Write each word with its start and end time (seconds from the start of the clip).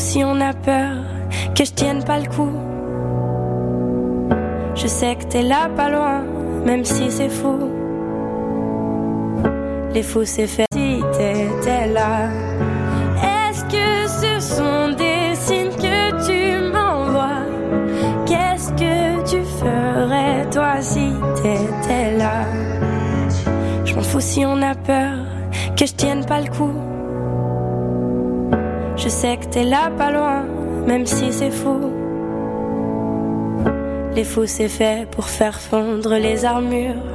si 0.00 0.24
on 0.24 0.40
a 0.40 0.54
peur 0.54 0.96
que 1.54 1.64
je 1.64 1.72
tienne 1.72 2.02
pas 2.02 2.18
le 2.18 2.26
coup. 2.26 2.50
Je 4.74 4.86
sais 4.86 5.14
que 5.14 5.24
t'es 5.24 5.42
là 5.42 5.68
pas 5.76 5.90
loin, 5.90 6.22
même 6.64 6.84
si 6.84 7.10
c'est 7.10 7.28
fou. 7.28 7.58
Les 9.92 10.02
fous 10.02 10.24
c'est 10.24 10.46
fait 10.46 10.64
si 10.72 11.02
t'étais 11.12 11.86
là. 11.88 12.30
Est-ce 13.22 13.64
que 13.64 14.08
ce 14.08 14.54
sont 14.54 14.96
des 14.96 15.34
signes 15.34 15.76
que 15.76 16.26
tu 16.26 16.72
m'envoies? 16.72 17.44
Qu'est-ce 18.24 18.72
que 18.72 19.30
tu 19.30 19.42
ferais 19.44 20.48
toi 20.50 20.80
si 20.80 21.12
t'étais 21.36 22.16
là? 22.16 22.46
Je 23.84 23.94
m'en 23.94 24.02
fous 24.02 24.20
si 24.20 24.46
on 24.46 24.62
a 24.62 24.74
peur 24.74 25.18
que 25.76 25.84
je 25.84 25.92
tienne 25.92 26.24
pas 26.24 26.40
le 26.40 26.48
coup. 26.48 26.72
Je 28.96 29.08
sais 29.08 29.38
t'es 29.50 29.64
là 29.64 29.90
pas 29.96 30.10
loin, 30.10 30.44
même 30.86 31.06
si 31.06 31.32
c'est 31.32 31.50
fou. 31.50 31.92
Les 34.14 34.24
fous 34.24 34.46
c'est 34.46 34.68
fait 34.68 35.08
pour 35.10 35.26
faire 35.26 35.58
fondre 35.60 36.14
les 36.14 36.44
armures 36.44 37.10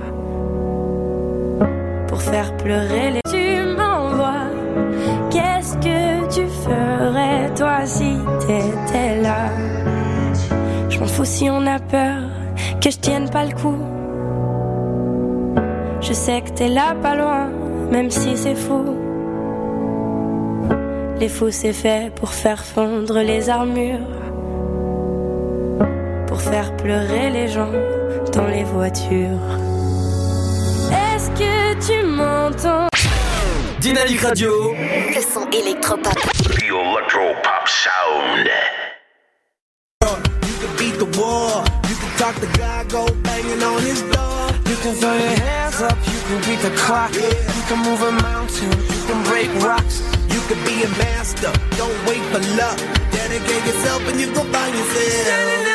pour 2.15 2.21
faire 2.21 2.55
pleurer 2.55 3.11
les. 3.11 3.21
Tu 3.29 3.65
m'envoies. 3.77 4.47
Qu'est-ce 5.29 5.75
que 5.77 6.33
tu 6.33 6.47
ferais 6.47 7.53
toi 7.55 7.85
si 7.85 8.15
t'étais 8.39 9.21
là? 9.21 9.49
Je 10.89 10.97
m'en 10.99 11.07
fous 11.07 11.25
si 11.25 11.49
on 11.49 11.65
a 11.67 11.79
peur 11.79 12.21
que 12.81 12.89
je 12.89 12.97
tienne 12.99 13.29
pas 13.29 13.43
le 13.43 13.53
coup. 13.53 13.77
Je 15.99 16.13
sais 16.13 16.41
que 16.41 16.51
t'es 16.51 16.69
là 16.69 16.95
pas 17.01 17.15
loin, 17.15 17.49
même 17.91 18.09
si 18.09 18.37
c'est 18.37 18.55
fou. 18.55 19.04
Les 21.17 21.29
fous 21.29 21.49
c'est 21.49 21.71
fait 21.71 22.13
pour 22.13 22.33
faire 22.33 22.63
fondre 22.65 23.19
les 23.19 23.49
armures, 23.49 24.05
pour 26.27 26.41
faire 26.41 26.75
pleurer 26.75 27.29
les 27.29 27.47
gens 27.47 27.71
dans 28.33 28.47
les 28.47 28.65
voitures. 28.65 29.39
Est-ce 30.91 31.29
que 31.31 31.87
tu 31.87 32.05
m'entends? 32.05 32.89
Dynamique 33.79 34.19
Radio. 34.21 34.73
Le 34.73 35.21
son 35.21 35.49
électropop. 35.51 36.13
The 36.13 36.63
electropop 36.63 37.65
sound. 37.65 38.49
You 40.01 40.53
can 40.59 40.75
beat 40.77 40.99
the 40.99 41.17
war. 41.17 41.63
You 41.87 41.95
can 41.95 42.11
talk 42.17 42.35
to 42.41 42.47
God, 42.59 42.89
go 42.89 43.05
banging 43.23 43.63
on 43.63 43.81
his 43.81 44.01
door. 44.11 44.51
You 44.67 44.75
can 44.83 44.93
throw 44.95 45.13
your 45.13 45.39
hands 45.39 45.81
up, 45.81 45.97
you 46.05 46.19
can 46.27 46.39
beat 46.49 46.61
the 46.61 46.75
clock. 46.75 47.13
You 47.13 47.63
can 47.69 47.79
move 47.79 48.01
a 48.01 48.11
mountain, 48.11 48.69
you 48.69 49.05
can 49.07 49.23
break 49.23 49.49
rocks. 49.63 50.01
You 50.33 50.41
can 50.47 50.59
be 50.65 50.83
a 50.83 50.89
master. 50.97 51.51
Don't 51.77 51.97
wait 52.07 52.23
for 52.31 52.41
luck. 52.57 52.77
Dedicate 53.11 53.65
yourself 53.65 54.01
and 54.09 54.19
you 54.19 54.33
go 54.33 54.43
find 54.51 54.73
yourself. 54.75 55.74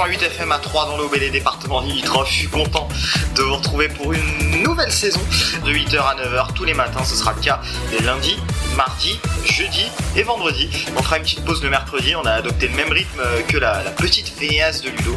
106.8 0.00 0.24
FM 0.24 0.52
à 0.52 0.58
3 0.58 0.86
dans 0.86 0.96
l'Aube 0.96 1.14
et 1.14 1.18
les 1.18 1.28
départements. 1.28 1.82
Je 1.84 2.32
suis 2.32 2.48
content 2.48 2.88
de 3.36 3.42
vous 3.42 3.56
retrouver 3.56 3.88
pour 3.88 4.14
une 4.14 4.62
nouvelle 4.62 4.90
saison 4.90 5.20
de 5.64 5.72
8h 5.72 5.98
à 5.98 6.14
9h 6.14 6.54
tous 6.54 6.64
les 6.64 6.72
matins. 6.72 7.04
Ce 7.04 7.14
sera 7.14 7.34
le 7.34 7.42
cas 7.42 7.60
les 7.92 7.98
lundis, 7.98 8.38
mardi, 8.76 9.20
jeudi 9.44 9.84
et 10.16 10.22
vendredi. 10.22 10.70
On 10.96 11.02
fera 11.02 11.18
une 11.18 11.24
petite 11.24 11.44
pause 11.44 11.62
le 11.62 11.68
mercredi. 11.68 12.14
On 12.16 12.24
a 12.24 12.32
adopté 12.32 12.68
le 12.68 12.76
même 12.76 12.90
rythme 12.90 13.20
que 13.48 13.58
la, 13.58 13.74
petite 13.98 14.32
Véas 14.38 14.80
de 14.80 14.88
Ludo. 14.88 15.16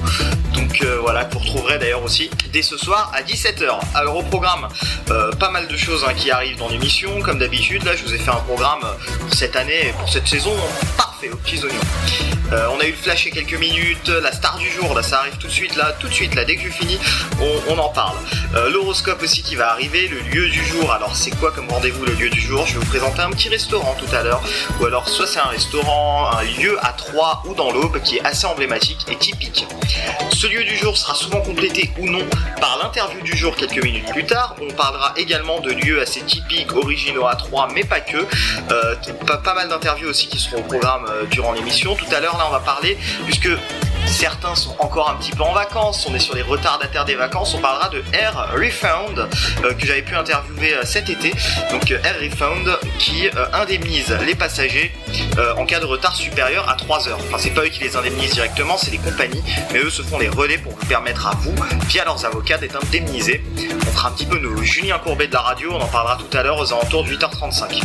Donc 0.54 0.82
euh, 0.82 0.98
voilà, 1.00 1.24
que 1.24 1.34
vous 1.34 1.40
retrouverez 1.40 1.80
d'ailleurs 1.80 2.04
aussi 2.04 2.30
dès 2.52 2.62
ce 2.62 2.78
soir 2.78 3.10
à 3.16 3.22
17h. 3.22 3.80
Alors 3.96 4.18
au 4.18 4.24
programme, 4.24 4.68
euh, 5.12 5.32
pas 5.32 5.50
mal 5.50 5.68
de 5.70 5.78
choses 5.78 6.04
hein, 6.06 6.14
qui 6.14 6.30
arrivent 6.30 6.58
dans 6.58 6.70
l'émission. 6.70 7.22
Comme 7.22 7.40
d'habitude, 7.40 7.84
là 7.86 7.96
je 7.96 8.04
vous 8.04 8.14
ai 8.14 8.18
fait 8.18 8.32
un 8.32 8.44
programme 8.48 8.84
euh, 8.84 9.28
cette 9.34 9.56
année 9.56 9.88
et 9.88 9.94
pour 9.94 10.10
cette 10.10 10.28
saison 10.28 10.52
parfait 10.98 11.30
aux 11.32 11.38
petits 11.38 11.64
oignons. 11.64 11.80
On 12.52 12.80
a 12.80 12.86
eu 12.86 12.92
le 12.92 12.98
flash 12.98 13.26
a 13.26 13.32
quelques 13.32 13.58
minutes, 13.58 14.10
la 14.10 14.32
star 14.44 14.58
du 14.58 14.70
jour, 14.70 14.94
là 14.94 15.02
ça 15.02 15.20
arrive 15.20 15.38
tout 15.38 15.48
de 15.48 15.52
suite, 15.54 15.78
là, 15.78 15.94
tout 15.98 16.10
de 16.10 16.14
suite, 16.14 16.36
là, 16.36 16.44
dès 16.44 16.58
que 16.58 16.64
je 16.64 16.70
finis, 16.70 17.00
on, 17.70 17.78
en 17.78 17.88
parle. 17.88 18.18
Euh, 18.56 18.70
L'horoscope 18.70 19.24
aussi 19.24 19.42
qui 19.42 19.56
va 19.56 19.72
arriver, 19.72 20.10
le 20.10 20.20
lieu 20.20 20.50
du 20.50 20.66
jour, 20.66 20.92
alors 20.92 21.16
c'est 21.16 21.32
quoi 21.32 21.54
comme 21.54 21.70
rendez-vous 21.70 22.04
le 22.04 22.12
lieu 22.12 22.30
du 22.30 22.42
jour? 22.42 22.66
Je 22.66 22.74
vais 22.74 22.80
vous 22.80 22.90
présenter 22.90 23.22
un 23.22 23.30
petit 23.30 23.48
restaurant 23.48 23.96
tout 23.98 24.14
à 24.14 24.22
l'heure, 24.22 24.44
ou 24.82 24.86
alors 24.86 25.08
soit 25.08 25.28
c'est 25.28 25.40
un 25.40 25.48
restaurant, 25.48 26.30
un 26.30 26.44
lieu 26.62 26.78
à 26.86 26.92
Troyes 26.92 27.42
ou 27.46 27.54
dans 27.54 27.72
l'Aube 27.72 28.02
qui 28.04 28.18
est 28.18 28.26
assez 28.26 28.46
emblématique 28.46 29.06
et 29.10 29.16
typique. 29.16 29.66
Ce 30.34 30.48
lieu 30.48 30.66
du 30.66 30.76
jour 30.76 30.98
sera 30.98 31.16
souvent 31.16 31.40
complété 31.40 31.92
ou 31.98 32.10
non 32.10 32.26
par 32.60 32.80
l'interview 32.84 33.22
du 33.22 33.38
jour 33.38 33.56
quelques 33.56 33.82
minutes 33.82 34.12
plus 34.12 34.26
tard. 34.26 34.58
On 34.62 34.74
parlera 34.74 35.14
également 35.16 35.62
de 35.62 35.72
lieux 35.72 36.02
assez 36.02 36.20
typiques, 36.20 36.76
originaux 36.76 37.28
à 37.28 37.38
Troyes, 37.38 37.70
mais 37.74 37.86
pas 37.86 38.02
que. 38.02 38.18
Euh, 38.72 38.96
pas, 39.26 39.38
pas 39.38 39.54
mal 39.54 39.70
d'interviews 39.70 40.10
aussi 40.10 40.28
qui 40.28 40.38
seront 40.38 40.58
au 40.58 40.64
programme 40.64 41.06
euh, 41.08 41.24
durant 41.28 41.54
l'émission. 41.54 41.96
Tout 41.96 42.14
à 42.14 42.20
l'heure, 42.20 42.38
là, 42.38 42.46
on 42.50 42.52
va 42.52 42.60
parler, 42.60 42.98
puisque 43.26 43.50
certains 44.14 44.54
sont 44.54 44.76
encore 44.80 45.10
un 45.10 45.16
petit 45.16 45.32
peu 45.32 45.42
en 45.42 45.54
vacances, 45.54 46.06
on 46.08 46.14
est 46.14 46.20
sur 46.20 46.36
les 46.36 46.44
retardataires 46.44 47.04
des 47.04 47.16
vacances, 47.16 47.56
on 47.56 47.60
parlera 47.60 47.90
de 47.90 48.04
Air 48.14 48.48
Refound, 48.54 49.28
euh, 49.64 49.74
que 49.74 49.86
j'avais 49.88 50.04
pu 50.04 50.16
interviewer 50.16 50.76
euh, 50.76 50.86
cet 50.86 51.10
été. 51.10 51.34
Donc 51.72 51.90
euh, 51.92 52.00
Air 52.04 52.16
Refound 52.22 52.78
qui 53.00 53.28
indemnise 53.54 54.16
les 54.26 54.36
passagers 54.36 54.94
en 55.58 55.66
cas 55.66 55.80
de 55.80 55.86
retard 55.86 56.16
supérieur 56.16 56.70
à 56.70 56.76
3 56.76 57.08
heures. 57.08 57.20
Enfin, 57.28 57.38
c'est 57.40 57.50
pas 57.50 57.64
eux 57.64 57.70
qui 57.70 57.82
les 57.82 57.96
indemnisent 57.96 58.34
directement, 58.34 58.78
c'est 58.78 58.92
les 58.92 58.98
compagnies, 58.98 59.44
mais 59.72 59.80
eux 59.80 59.90
se 59.90 60.04
font 60.04 60.20
les 60.20 60.30
relais 60.30 60.58
pour 60.58 60.74
vous 60.74 60.86
permettre 60.86 61.28
à 61.28 61.32
vous, 61.42 61.54
via 61.88 62.06
leurs 62.06 62.24
avocats, 62.26 62.58
d'être 62.58 62.78
indemnisés. 62.78 63.44
On 63.88 63.92
fera 63.92 64.10
un 64.10 64.12
petit 64.12 64.26
peu 64.26 64.38
nos 64.38 64.56
Julien 64.62 65.00
Courbet 65.00 65.28
de 65.28 65.34
la 65.34 65.42
radio, 65.42 65.72
on 65.74 65.82
en 65.82 65.88
parlera 65.88 66.18
tout 66.18 66.38
à 66.38 66.44
l'heure 66.44 66.60
aux 66.60 66.72
alentours 66.72 67.04
de 67.04 67.16
8h35. 67.16 67.82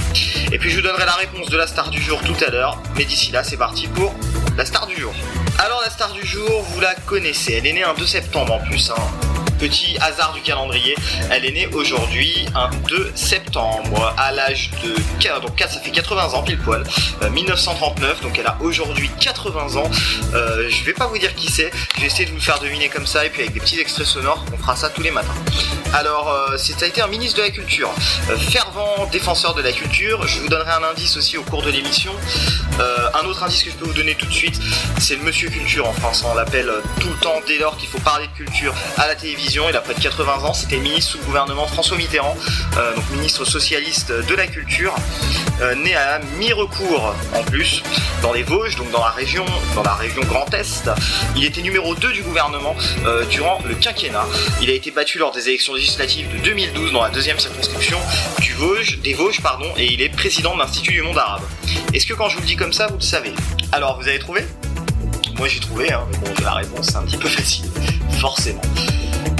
Et 0.53 0.59
puis 0.59 0.71
je 0.71 0.77
vous 0.77 0.83
donnerai 0.83 1.07
la 1.07 1.15
réponse 1.15 1.49
de 1.49 1.57
la 1.57 1.67
star 1.67 1.91
du 1.91 2.03
jour 2.03 2.21
tout 2.21 2.37
à 2.47 2.51
l'heure, 2.51 2.81
mais 2.97 3.05
d'ici 3.05 3.33
là, 3.33 3.43
c'est 3.43 3.57
parti 3.57 3.89
pour 3.89 4.15
la 4.57 4.65
star 4.65 4.87
du 4.87 4.97
jour. 4.97 5.15
Alors 5.59 5.81
la 5.85 5.91
star 5.91 6.13
du 6.13 6.25
jour, 6.27 6.63
vous 6.71 6.81
la 6.81 6.95
connaissez, 7.07 7.55
elle 7.55 7.67
est 7.67 7.73
née 7.73 7.83
un 7.83 7.95
2 7.95 8.07
septembre 8.07 8.55
en 8.55 8.61
plus. 8.61 8.91
Hein. 8.91 9.38
Petit 9.59 9.97
hasard 10.01 10.33
du 10.35 10.41
calendrier, 10.41 10.95
elle 11.31 11.45
est 11.45 11.51
née 11.51 11.67
aujourd'hui 11.73 12.47
un 12.55 12.71
2 12.89 13.13
septembre 13.15 14.15
à 14.17 14.31
l'âge 14.31 14.71
de 14.85 14.95
donc 15.41 15.57
4, 15.57 15.73
ça 15.73 15.81
fait 15.81 15.91
80 15.91 16.35
ans 16.35 16.43
pile 16.43 16.59
poil, 16.59 16.85
euh, 17.23 17.31
1939, 17.31 18.23
donc 18.23 18.39
elle 18.39 18.47
a 18.47 18.57
aujourd'hui 18.61 19.11
80 19.21 19.77
ans. 19.77 19.91
Euh, 20.35 20.69
je 20.69 20.85
vais 20.85 20.93
pas 20.93 21.07
vous 21.07 21.19
dire 21.19 21.35
qui 21.35 21.51
c'est, 21.51 21.71
je 21.97 22.01
vais 22.01 22.07
essayer 22.07 22.27
de 22.27 22.31
vous 22.31 22.41
faire 22.41 22.59
deviner 22.61 22.89
comme 22.89 23.07
ça 23.07 23.25
et 23.27 23.31
puis 23.31 23.43
avec 23.43 23.53
des 23.53 23.61
petits 23.61 23.81
extraits 23.81 24.07
sonores, 24.07 24.45
on 24.53 24.57
fera 24.59 24.77
ça 24.77 24.89
tous 24.91 25.03
les 25.03 25.11
matins. 25.11 25.35
Alors 25.93 26.31
euh, 26.31 26.57
ça 26.57 26.85
a 26.85 26.89
été 26.89 27.01
un 27.01 27.07
ministre 27.07 27.39
de 27.39 27.43
la 27.43 27.51
culture, 27.51 27.91
euh, 28.31 28.37
fervent 28.37 29.07
défenseur 29.11 29.55
de 29.55 29.63
la 29.63 29.73
culture. 29.73 30.27
Je 30.27 30.41
vous 30.41 30.49
donnerai 30.49 30.71
un 30.71 30.85
indice 30.85 31.17
aussi 31.17 31.37
au 31.37 31.43
cours 31.43 31.63
de 31.63 31.71
l'émission. 31.71 32.13
Euh, 32.81 33.09
un 33.21 33.27
autre 33.27 33.43
indice 33.43 33.65
que 33.65 33.71
je 33.71 33.77
peux 33.77 33.87
vous 33.87 33.95
donner 33.95 34.15
tout 34.15 34.27
de 34.27 34.33
suite, 34.33 34.61
c'est 35.01 35.17
le 35.17 35.23
Monsieur 35.23 35.49
Culture 35.49 35.89
en 35.89 35.93
France. 35.93 36.25
On 36.31 36.35
l'appelle 36.35 36.69
euh, 36.69 36.81
tout 37.01 37.09
le 37.09 37.17
temps 37.17 37.41
dès 37.47 37.59
lors 37.59 37.77
qu'il 37.77 37.89
faut 37.89 37.99
parler 38.01 38.27
de 38.29 38.33
culture 38.45 38.75
à 38.97 39.09
la 39.09 39.15
télévision. 39.15 39.48
Il 39.51 39.77
a 39.77 39.81
près 39.81 39.95
de 39.95 40.01
80 40.01 40.45
ans. 40.45 40.53
C'était 40.53 40.77
ministre 40.77 41.13
sous 41.13 41.19
le 41.19 41.25
gouvernement 41.25 41.67
François 41.67 41.97
Mitterrand, 41.97 42.37
euh, 42.77 42.95
donc 42.95 43.11
ministre 43.13 43.47
socialiste 43.47 44.13
de 44.13 44.35
la 44.35 44.47
culture, 44.47 44.95
euh, 45.63 45.75
né 45.75 45.97
à 45.97 46.21
mi-recours 46.39 47.15
en 47.35 47.43
plus 47.45 47.83
dans 48.21 48.35
les 48.35 48.43
Vosges, 48.43 48.77
donc 48.77 48.91
dans 48.91 49.03
la 49.03 49.11
région, 49.11 49.47
dans 49.75 49.83
la 49.83 49.95
région 49.95 50.21
Grand 50.25 50.53
Est. 50.53 50.91
Il 51.35 51.45
était 51.45 51.63
numéro 51.63 51.95
2 51.95 52.13
du 52.13 52.23
gouvernement 52.23 52.77
euh, 53.07 53.25
durant 53.25 53.59
le 53.67 53.75
quinquennat. 53.75 54.27
Il 54.61 54.69
a 54.69 54.75
été 54.75 54.91
battu 54.91 55.17
lors 55.17 55.33
des 55.33 55.49
élections 55.49 55.73
législatives 55.73 56.31
de 56.31 56.39
2012 56.45 56.93
dans 56.93 57.03
la 57.03 57.11
deuxième 57.11 57.39
circonscription 57.39 57.99
du 58.41 58.53
Vosges, 58.53 58.99
des 58.99 59.15
Vosges, 59.15 59.41
pardon, 59.41 59.73
et 59.79 59.87
il 59.87 60.03
est 60.03 60.11
président 60.11 60.55
de 60.55 60.61
l'Institut 60.61 60.93
du 60.93 61.03
monde 61.03 61.17
arabe. 61.17 61.43
Est-ce 61.95 62.05
que 62.05 62.13
quand 62.13 62.29
je 62.29 62.35
vous 62.35 62.43
le 62.43 62.47
dis 62.47 62.57
comme 62.57 62.75
ça, 62.75 62.87
vous 62.89 62.97
le 62.97 63.01
savez? 63.01 63.33
Alors, 63.73 63.99
vous 63.99 64.09
avez 64.09 64.19
trouvé? 64.19 64.45
Moi 65.39 65.49
j'ai 65.49 65.61
trouvé, 65.61 65.91
hein, 65.91 66.05
mais 66.11 66.19
bon, 66.19 66.35
la 66.43 66.55
réponse 66.55 66.89
c'est 66.89 66.97
un 66.97 67.03
petit 67.03 67.17
peu 67.17 67.29
facile, 67.29 67.65
forcément. 68.19 68.61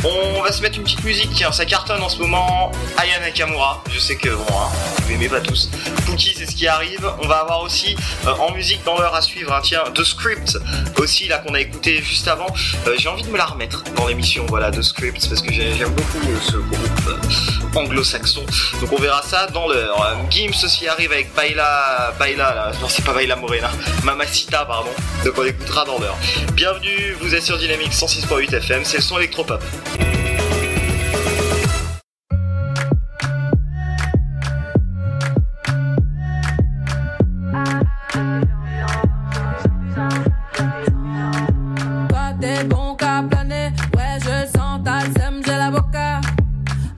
On 0.05 0.43
va 0.43 0.53
se 0.53 0.63
mettre 0.63 0.77
une 0.79 0.85
petite 0.85 1.03
musique, 1.03 1.31
tiens, 1.35 1.51
ça 1.51 1.65
cartonne 1.65 2.01
en 2.01 2.09
ce 2.09 2.19
moment. 2.19 2.71
Aya 2.97 3.19
Nakamura, 3.19 3.83
je 3.91 3.99
sais 3.99 4.15
que 4.17 4.29
bon, 4.29 4.45
hein, 4.49 4.69
vous 5.03 5.13
aimez 5.13 5.29
pas 5.29 5.41
tous. 5.41 5.69
Pookie, 6.07 6.35
c'est 6.37 6.47
ce 6.47 6.55
qui 6.55 6.69
arrive. 6.69 7.05
On 7.21 7.27
va 7.27 7.39
avoir 7.41 7.63
aussi 7.63 7.97
euh, 8.27 8.31
en 8.39 8.53
musique 8.53 8.85
dans 8.85 8.97
l'heure 8.97 9.15
à 9.17 9.23
suivre, 9.23 9.53
hein, 9.53 9.61
tiens, 9.63 9.83
The 9.95 10.05
Script, 10.05 10.57
aussi 10.99 11.27
là 11.27 11.39
qu'on 11.39 11.53
a 11.55 11.61
écouté 11.61 12.01
juste 12.01 12.29
avant. 12.29 12.47
Euh, 12.87 12.95
J'ai 12.97 13.09
envie 13.09 13.25
de 13.25 13.29
me 13.29 13.37
la 13.37 13.47
remettre 13.47 13.83
dans 13.97 14.07
l'émission, 14.07 14.47
voilà, 14.49 14.71
The 14.71 14.83
Script, 14.83 15.29
parce 15.29 15.43
que 15.43 15.53
j'ai- 15.53 15.75
j'aime 15.75 15.91
beaucoup 15.93 16.19
euh, 16.29 16.41
ce 16.43 16.57
groupe 16.57 17.77
anglo-saxon. 17.77 18.45
Donc 18.81 18.93
on 18.93 18.99
verra 19.01 19.23
ça 19.23 19.49
dans 19.49 19.67
l'heure. 19.69 20.17
Gims 20.31 20.53
aussi 20.65 20.87
arrive 20.89 21.11
avec 21.13 21.35
Baila, 21.35 22.15
Baila, 22.19 22.55
là. 22.55 22.73
non 22.81 22.89
c'est 22.89 23.05
pas 23.05 23.13
Baila 23.13 23.35
Morena, 23.37 23.71
Mamacita, 24.05 24.65
pardon. 24.65 24.91
Donc 25.25 25.35
on 25.37 25.45
écoutera 25.45 25.85
dans 25.85 25.99
l'heure. 25.99 26.17
Bienvenue, 26.55 27.17
vous 27.21 27.35
êtes 27.35 27.43
sur 27.43 27.59
Dynamique 27.59 27.93
106.8 27.93 28.55
FM, 28.55 28.85
c'est 28.85 28.99
le 28.99 29.03
son 29.03 29.19
électropop. 29.19 29.63
Toi 42.09 42.35
t'es 42.41 42.65
bon 42.65 42.95
qu'à 42.95 43.23
planer, 43.29 43.73
ouais 43.97 44.19
je 44.21 44.59
sens 44.59 44.81
ta 44.85 45.01
sème, 45.01 45.43
j'ai 45.45 45.57
l'avocat. 45.57 46.21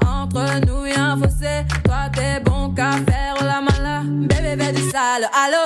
Entre 0.06 0.66
nous 0.66 0.86
y 0.86 0.92
a 0.92 1.12
un 1.12 1.16
fossé, 1.16 1.64
toi 1.84 2.08
t'es 2.12 2.40
bon 2.40 2.74
qu'à 2.74 2.92
faire 2.92 3.36
la 3.42 3.60
mala. 3.60 4.02
Bébé 4.04 4.56
fais 4.58 4.72
du 4.72 4.82
sale, 4.90 5.28
allo 5.32 5.58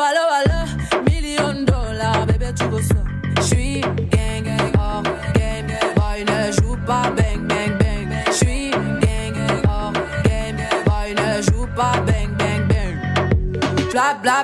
allo 0.00 0.26
allo. 0.38 0.71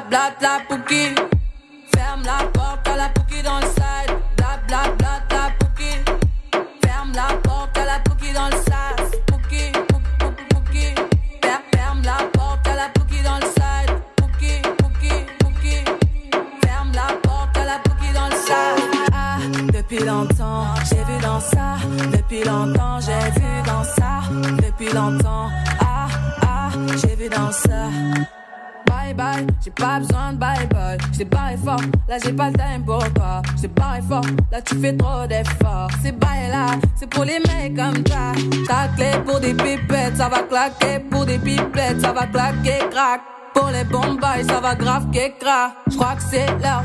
Bla 0.09 0.35
bla 0.41 0.65
bla 0.69 1.28
claquer. 40.59 40.99
Pour 41.11 41.25
des 41.25 41.39
pipettes, 41.39 42.01
ça 42.01 42.13
va 42.13 42.27
claquer, 42.27 42.79
crack. 42.91 43.21
Pour 43.55 43.71
les 43.71 43.85
bombes, 43.85 44.21
ça 44.47 44.61
va 44.61 44.75
grave 44.75 45.07
qu'écra. 45.13 45.73
J'crois 45.91 46.15
que 46.17 46.23
c'est 46.23 46.47
leur 46.61 46.85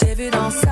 j'ai 0.00 0.14
vu 0.14 0.30
dans 0.30 0.50
ça. 0.50 0.71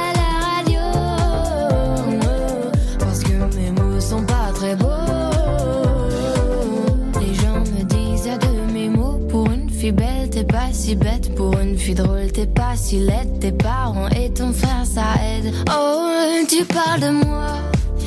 si 10.81 10.95
bête. 10.95 11.35
Pour 11.35 11.59
une 11.59 11.77
fille 11.77 11.93
drôle, 11.93 12.31
t'es 12.31 12.47
pas 12.47 12.75
si 12.75 12.99
laide. 12.99 13.39
Tes 13.39 13.51
parents 13.51 14.09
et 14.09 14.31
ton 14.31 14.51
frère, 14.51 14.85
ça 14.85 15.13
aide. 15.23 15.53
Oh, 15.69 16.43
tu 16.49 16.65
parles 16.65 17.01
de 17.01 17.09
moi, 17.25 17.53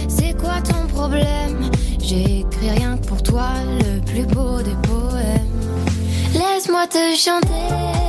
c'est 0.09 0.37
quoi 0.37 0.61
ton 0.61 0.87
problème? 0.89 1.71
J'ai 2.01 2.41
écrit 2.41 2.71
rien 2.71 2.97
que 2.97 3.07
pour 3.07 3.23
toi, 3.23 3.51
le 3.81 4.01
plus 4.01 4.27
beau 4.27 4.59
des 4.59 4.77
poèmes. 4.89 5.55
Laisse-moi 6.35 6.87
te 6.89 7.17
chanter. 7.17 8.04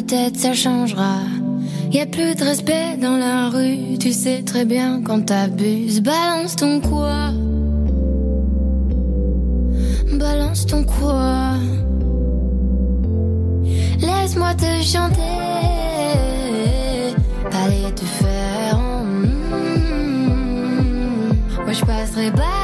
Peut-être 0.00 0.36
ça 0.36 0.52
changera. 0.52 1.20
Y 1.90 2.00
a 2.00 2.06
plus 2.06 2.34
de 2.34 2.44
respect 2.44 2.98
dans 3.00 3.16
la 3.16 3.48
rue, 3.48 3.96
tu 3.98 4.12
sais 4.12 4.42
très 4.42 4.66
bien 4.66 5.00
quand 5.02 5.22
t'abuses. 5.24 6.02
Balance 6.02 6.54
ton 6.56 6.80
quoi? 6.80 7.30
Balance 10.12 10.66
ton 10.66 10.84
quoi? 10.84 11.54
Laisse-moi 14.00 14.52
te 14.54 14.70
chanter. 14.82 15.38
Allez 17.64 17.90
te 17.94 18.04
faire. 18.20 18.78
mm, 18.78 19.32
Moi 21.64 21.72
je 21.72 21.84
passerai 21.86 22.30
pas 22.32 22.55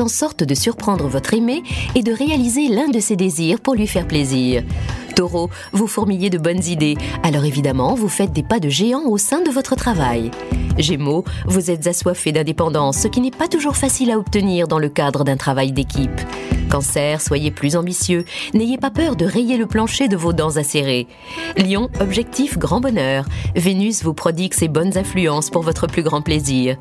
en 0.00 0.08
sorte 0.08 0.44
de 0.44 0.54
surprendre 0.54 1.06
votre 1.06 1.34
aimé 1.34 1.62
et 1.94 2.02
de 2.02 2.12
réaliser 2.12 2.68
l'un 2.68 2.88
de 2.88 3.00
ses 3.00 3.16
désirs 3.16 3.60
pour 3.60 3.74
lui 3.74 3.86
faire 3.86 4.06
plaisir. 4.06 4.62
Taureau, 5.16 5.50
vous 5.72 5.86
fourmillez 5.86 6.30
de 6.30 6.38
bonnes 6.38 6.64
idées, 6.64 6.96
alors 7.22 7.44
évidemment, 7.44 7.94
vous 7.94 8.08
faites 8.08 8.32
des 8.32 8.42
pas 8.42 8.60
de 8.60 8.68
géant 8.68 9.04
au 9.06 9.18
sein 9.18 9.40
de 9.40 9.50
votre 9.50 9.74
travail. 9.74 10.30
Gémeaux, 10.78 11.24
vous 11.46 11.70
êtes 11.70 11.86
assoiffé 11.86 12.32
d'indépendance, 12.32 12.98
ce 12.98 13.08
qui 13.08 13.20
n'est 13.20 13.30
pas 13.30 13.48
toujours 13.48 13.76
facile 13.76 14.10
à 14.10 14.18
obtenir 14.18 14.68
dans 14.68 14.78
le 14.78 14.88
cadre 14.88 15.24
d'un 15.24 15.36
travail 15.36 15.72
d'équipe. 15.72 16.20
Cancer, 16.70 17.20
soyez 17.20 17.50
plus 17.50 17.76
ambitieux, 17.76 18.24
n'ayez 18.54 18.76
pas 18.76 18.90
peur 18.90 19.16
de 19.16 19.24
rayer 19.24 19.56
le 19.56 19.66
plancher 19.66 20.06
de 20.06 20.16
vos 20.16 20.32
dents 20.32 20.56
acérées. 20.56 21.06
Lion, 21.56 21.88
objectif 22.00 22.58
grand 22.58 22.80
bonheur, 22.80 23.24
Vénus 23.56 24.04
vous 24.04 24.14
prodigue 24.14 24.54
ses 24.54 24.68
bonnes 24.68 24.96
influences 24.98 25.50
pour 25.50 25.62
votre 25.62 25.86
plus 25.86 26.02
grand 26.02 26.20
plaisir. 26.20 26.76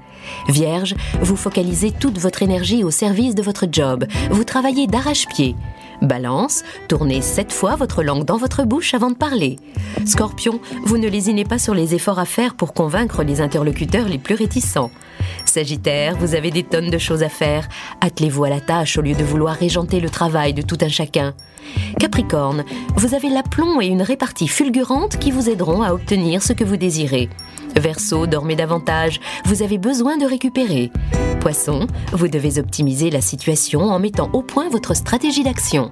Vierge, 0.50 0.96
vous 1.22 1.38
focalisez 1.38 1.92
toute 1.92 2.20
votre 2.20 2.44
énergie 2.44 2.84
au 2.84 2.92
service 2.92 3.36
de 3.36 3.42
votre 3.42 3.66
job, 3.72 4.06
vous 4.30 4.44
travaillez 4.44 4.88
d'arrache-pied. 4.88 5.56
Balance, 6.02 6.64
tournez 6.88 7.22
sept 7.22 7.52
fois 7.52 7.76
votre 7.76 8.04
langue 8.04 8.26
dans 8.26 8.38
votre 8.38 8.64
bouche 8.64 8.94
avant 8.94 9.10
de 9.10 9.16
parler. 9.16 9.58
Scorpion, 10.06 10.60
vous 10.86 10.98
ne 10.98 11.08
lésinez 11.08 11.44
pas 11.44 11.60
sur 11.60 11.74
les 11.74 11.96
efforts 11.96 12.20
à 12.20 12.26
faire 12.26 12.56
pour 12.56 12.74
convaincre 12.74 13.24
les 13.24 13.42
interlocuteurs 13.42 14.08
les 14.08 14.20
plus 14.20 14.36
réticents. 14.36 14.92
Sagittaire, 15.46 16.16
vous 16.18 16.36
avez 16.36 16.52
des 16.52 16.64
tonnes 16.64 16.90
de 16.90 16.98
choses 16.98 17.24
à 17.24 17.30
faire. 17.30 17.68
Attelez-vous 18.02 18.44
à 18.44 18.50
la 18.50 18.60
tâche 18.60 18.98
au 18.98 19.02
lieu 19.02 19.16
de 19.16 19.24
vouloir 19.24 19.56
régenter 19.56 20.00
le 20.00 20.10
travail 20.10 20.54
de 20.54 20.62
tout 20.62 20.78
un 20.82 20.90
chacun. 20.90 21.34
Capricorne, 22.00 22.64
vous 22.96 23.14
avez 23.14 23.30
l'aplomb 23.30 23.82
et 23.82 23.88
une 23.88 24.02
répartie 24.02 24.48
fulgurante 24.48 25.18
qui 25.18 25.32
vous 25.32 25.50
aideront 25.50 25.82
à 25.82 25.94
obtenir 25.94 26.44
ce 26.44 26.54
que 26.54 26.64
vous 26.64 26.78
désirez. 26.78 27.30
Verseau, 27.78 28.26
dormez 28.26 28.56
davantage, 28.56 29.20
vous 29.46 29.62
avez 29.62 29.78
besoin 29.78 30.18
de 30.18 30.26
récupérer. 30.26 30.92
Poisson, 31.40 31.86
vous 32.12 32.28
devez 32.28 32.60
optimiser 32.60 33.10
la 33.12 33.22
situation 33.22 33.82
en 33.82 34.00
mettant 34.00 34.30
au 34.34 34.42
point 34.42 34.70
votre 34.70 34.96
stratégie 34.96 35.44
d'action. 35.44 35.92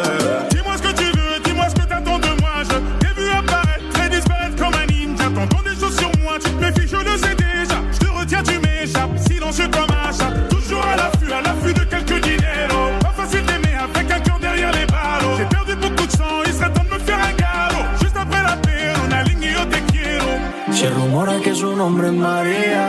Nombre 21.81 22.09
es 22.09 22.13
María, 22.13 22.83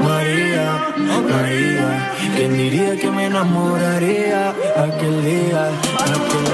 María, 0.00 0.66
María. 1.28 2.12
¿Quién 2.36 2.56
diría 2.56 2.96
que 2.96 3.10
me 3.10 3.26
enamoraría 3.26 4.50
aquel 4.76 5.24
día, 5.24 5.62
aquel 6.04 6.44
día? 6.44 6.47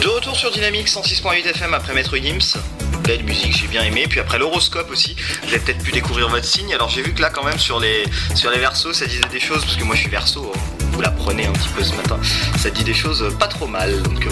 De 0.00 0.08
retour 0.08 0.34
sur 0.34 0.50
Dynamique 0.50 0.88
106.8 0.88 1.46
FM 1.48 1.74
après 1.74 1.92
Maître 1.92 2.16
Gims. 2.16 2.56
Belle 3.04 3.24
musique, 3.24 3.54
j'ai 3.54 3.66
bien 3.66 3.82
aimé. 3.82 4.06
Puis 4.08 4.20
après 4.20 4.38
l'horoscope 4.38 4.90
aussi, 4.90 5.14
vous 5.42 5.48
avez 5.48 5.58
peut-être 5.58 5.84
pu 5.84 5.92
découvrir 5.92 6.30
votre 6.30 6.46
signe. 6.46 6.72
Alors 6.72 6.88
j'ai 6.88 7.02
vu 7.02 7.12
que 7.12 7.20
là 7.20 7.28
quand 7.28 7.44
même 7.44 7.58
sur 7.58 7.78
les 7.78 8.04
sur 8.34 8.50
les 8.50 8.58
versos, 8.58 8.94
ça 8.94 9.04
disait 9.04 9.20
des 9.30 9.40
choses 9.40 9.62
parce 9.66 9.76
que 9.76 9.84
moi 9.84 9.94
je 9.96 10.00
suis 10.00 10.10
verso. 10.10 10.50
Vous 10.96 11.02
l'apprenez 11.02 11.46
un 11.46 11.52
petit 11.52 11.68
peu 11.68 11.84
ce 11.84 11.94
matin. 11.94 12.18
Ça 12.58 12.70
dit 12.70 12.82
des 12.82 12.94
choses 12.94 13.24
pas 13.38 13.48
trop 13.48 13.66
mal, 13.66 14.02
donc 14.02 14.26
euh, 14.26 14.30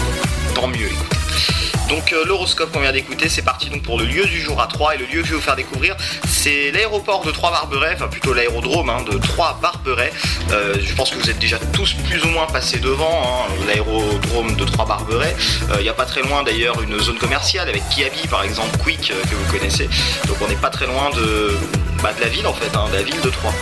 tant 0.55 0.67
mieux. 0.67 0.87
Écoutez. 0.87 1.17
Donc 1.89 2.13
euh, 2.13 2.25
l'horoscope 2.25 2.71
qu'on 2.71 2.79
vient 2.79 2.91
d'écouter, 2.91 3.29
c'est 3.29 3.43
parti 3.43 3.69
donc 3.69 3.83
pour 3.83 3.99
le 3.99 4.05
lieu 4.05 4.25
du 4.25 4.41
jour 4.41 4.59
à 4.59 4.67
3 4.67 4.95
et 4.95 4.97
le 4.97 5.05
lieu 5.05 5.21
que 5.21 5.27
je 5.27 5.31
vais 5.31 5.35
vous 5.35 5.41
faire 5.41 5.55
découvrir, 5.55 5.95
c'est 6.27 6.71
l'aéroport 6.71 7.23
de 7.23 7.31
Trois-Barberet, 7.31 7.93
enfin 7.93 8.07
plutôt 8.07 8.33
l'aérodrome 8.33 8.89
hein, 8.89 9.03
de 9.09 9.17
Trois-Barberet. 9.17 10.11
Euh, 10.51 10.75
je 10.79 10.93
pense 10.95 11.11
que 11.11 11.19
vous 11.19 11.29
êtes 11.29 11.39
déjà 11.39 11.59
tous 11.73 11.93
plus 12.07 12.23
ou 12.23 12.29
moins 12.29 12.47
passés 12.47 12.79
devant 12.79 13.21
hein, 13.23 13.53
l'aérodrome 13.67 14.55
de 14.55 14.65
Trois-Barberet. 14.65 15.35
Euh, 15.69 15.75
Il 15.77 15.83
n'y 15.83 15.89
a 15.89 15.93
pas 15.93 16.05
très 16.05 16.21
loin 16.21 16.43
d'ailleurs 16.43 16.81
une 16.81 16.99
zone 16.99 17.17
commerciale 17.17 17.69
avec 17.69 17.83
Kiabi 17.89 18.27
par 18.29 18.43
exemple, 18.43 18.75
Quick 18.79 19.13
que 19.29 19.35
vous 19.35 19.51
connaissez. 19.51 19.87
Donc 20.27 20.37
on 20.41 20.47
n'est 20.47 20.55
pas 20.55 20.71
très 20.71 20.87
loin 20.87 21.11
de, 21.11 21.55
de 22.13 22.21
la 22.21 22.27
ville 22.27 22.47
en 22.47 22.53
fait, 22.53 22.75
hein, 22.75 22.85
de 22.91 22.97
la 22.97 23.03
ville 23.03 23.19
de 23.21 23.29
Troyes. 23.29 23.53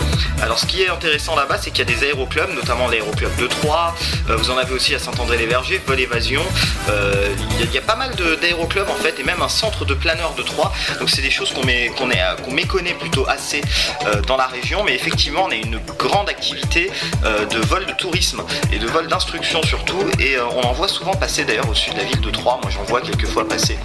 Alors 0.42 0.58
ce 0.58 0.66
qui 0.66 0.82
est 0.82 0.88
intéressant 0.88 1.34
là-bas, 1.36 1.58
c'est 1.60 1.70
qu'il 1.70 1.88
y 1.88 1.92
a 1.92 1.94
des 1.96 2.04
aéroclubs, 2.06 2.50
notamment 2.54 2.88
l'aéroclub 2.88 3.34
de 3.36 3.46
Troyes. 3.46 3.94
Euh, 4.30 4.36
vous 4.36 4.50
en 4.50 4.56
avez 4.58 4.72
aussi 4.74 4.94
à 4.94 4.98
Saint-André-les-Vergers, 4.98 5.80
Vol 5.86 6.00
Évasion. 6.00 6.42
Euh, 6.90 7.28
Il 7.60 7.72
y, 7.72 7.78
a- 7.78 7.82
pas 7.82 7.96
mal 7.96 8.10
d'aéroclubs 8.40 8.88
en 8.88 8.94
fait, 9.02 9.18
et 9.20 9.24
même 9.24 9.42
un 9.42 9.48
centre 9.48 9.84
de 9.84 9.94
planeurs 9.94 10.34
de 10.34 10.42
Troyes. 10.42 10.72
Donc 11.00 11.10
c'est 11.10 11.22
des 11.22 11.30
choses 11.30 11.52
qu'on 11.52 11.64
met- 11.64 11.90
qu'on 11.96 12.50
méconnaît 12.52 12.94
plutôt 12.94 13.26
assez 13.28 13.60
euh, 14.06 14.20
dans 14.22 14.36
la 14.36 14.46
région, 14.46 14.82
mais 14.84 14.94
effectivement 14.94 15.44
on 15.44 15.50
a 15.50 15.54
une 15.54 15.78
grande 15.98 16.28
activité 16.28 16.90
de 17.24 17.58
vol 17.66 17.86
de 17.86 17.92
tourisme 17.92 18.42
et 18.72 18.78
de 18.78 18.86
vol 18.86 19.06
d'instruction 19.08 19.62
surtout, 19.62 20.02
et 20.18 20.36
on 20.38 20.60
en 20.66 20.72
voit 20.72 20.88
souvent 20.88 21.14
passer 21.14 21.44
d'ailleurs 21.44 21.68
au-dessus 21.68 21.90
de 21.90 21.96
la 21.98 22.04
ville 22.04 22.20
de 22.20 22.30
Troyes. 22.30 22.58
Moi 22.62 22.70
j'en 22.70 22.82
vois 22.84 23.00
quelques 23.00 23.26
fois 23.26 23.46
passer, 23.48 23.78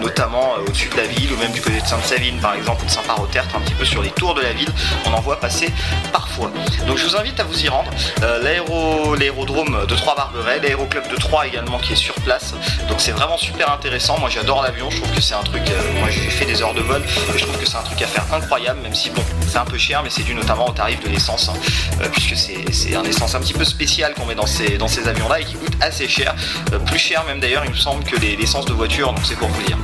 notamment 0.00 0.54
au-dessus 0.66 0.88
de 0.88 0.96
la 0.96 1.04
ville 1.06 1.32
ou 1.32 1.36
même 1.38 1.52
du 1.52 1.60
côté 1.60 1.80
de 1.80 1.86
Sainte-Savine 1.86 2.38
par 2.40 2.54
exemple 2.54 2.82
ou 2.82 2.86
de 2.86 2.90
Saint-Parot-Tertre, 2.90 3.56
un 3.56 3.60
petit 3.60 3.74
peu 3.74 3.84
sur 3.88 4.02
les 4.02 4.10
tours 4.10 4.34
de 4.34 4.40
la 4.42 4.52
ville, 4.52 4.70
on 5.06 5.12
en 5.12 5.20
voit 5.20 5.40
passer 5.40 5.72
parfois. 6.12 6.50
Donc 6.86 6.96
je 6.98 7.06
vous 7.06 7.16
invite 7.16 7.40
à 7.40 7.44
vous 7.44 7.64
y 7.64 7.68
rendre. 7.68 7.90
Euh, 8.22 8.42
l'aéro- 8.42 9.14
L'aérodrome 9.16 9.86
de 9.88 9.94
Troyes-Barberet, 9.94 10.60
l'aéroclub 10.60 11.08
de 11.08 11.16
Troyes 11.16 11.46
également 11.46 11.78
qui 11.78 11.92
est 11.94 11.96
sur 11.96 12.14
place. 12.16 12.54
Donc 12.88 13.00
c'est 13.00 13.12
vraiment 13.12 13.36
super 13.38 13.72
intéressant. 13.72 14.18
Moi 14.18 14.28
j'adore 14.30 14.62
l'avion, 14.62 14.90
je 14.90 14.98
trouve 15.00 15.10
que 15.12 15.20
c'est 15.20 15.34
un 15.34 15.42
truc. 15.42 15.62
euh, 15.70 16.00
moi 16.00 16.08
j'ai 16.10 16.28
fait 16.30 16.44
des 16.44 16.60
heures 16.62 16.74
de 16.74 16.80
vol 16.80 17.02
et 17.02 17.38
je 17.38 17.44
trouve 17.44 17.58
que 17.58 17.66
c'est 17.66 17.76
un 17.76 17.82
truc 17.82 18.00
à 18.02 18.06
faire 18.06 18.24
incroyable, 18.32 18.80
même 18.82 18.94
si 18.94 19.10
bon, 19.10 19.22
c'est 19.48 19.58
un 19.58 19.64
peu 19.64 19.78
cher, 19.78 20.02
mais 20.02 20.10
c'est 20.10 20.22
dû 20.22 20.34
notamment 20.34 20.68
au 20.68 20.72
tarif 20.72 21.00
de 21.02 21.08
l'essence, 21.08 21.48
hein, 21.48 21.54
euh, 22.02 22.08
puisque 22.10 22.36
c'est 22.36 22.94
un 22.94 23.04
essence 23.04 23.34
un 23.34 23.40
petit 23.40 23.54
peu 23.54 23.64
spécial 23.64 24.14
qu'on 24.14 24.26
met 24.26 24.34
dans 24.34 24.46
ces, 24.46 24.76
dans 24.78 24.88
ces 24.88 25.08
avions-là 25.08 25.40
et 25.40 25.44
qui 25.44 25.54
coûte 25.54 25.72
assez 25.80 26.08
cher. 26.08 26.34
Euh, 26.72 26.78
plus 26.78 26.98
cher 26.98 27.24
même 27.24 27.40
d'ailleurs, 27.40 27.64
il 27.64 27.70
me 27.70 27.76
semble, 27.76 28.04
que 28.04 28.16
les- 28.16 28.36
l'essence 28.36 28.66
de 28.66 28.72
voiture, 28.72 29.08
donc 29.12 29.24
c'est 29.24 29.36
pour 29.36 29.48
vous 29.48 29.62
dire. 29.62 29.76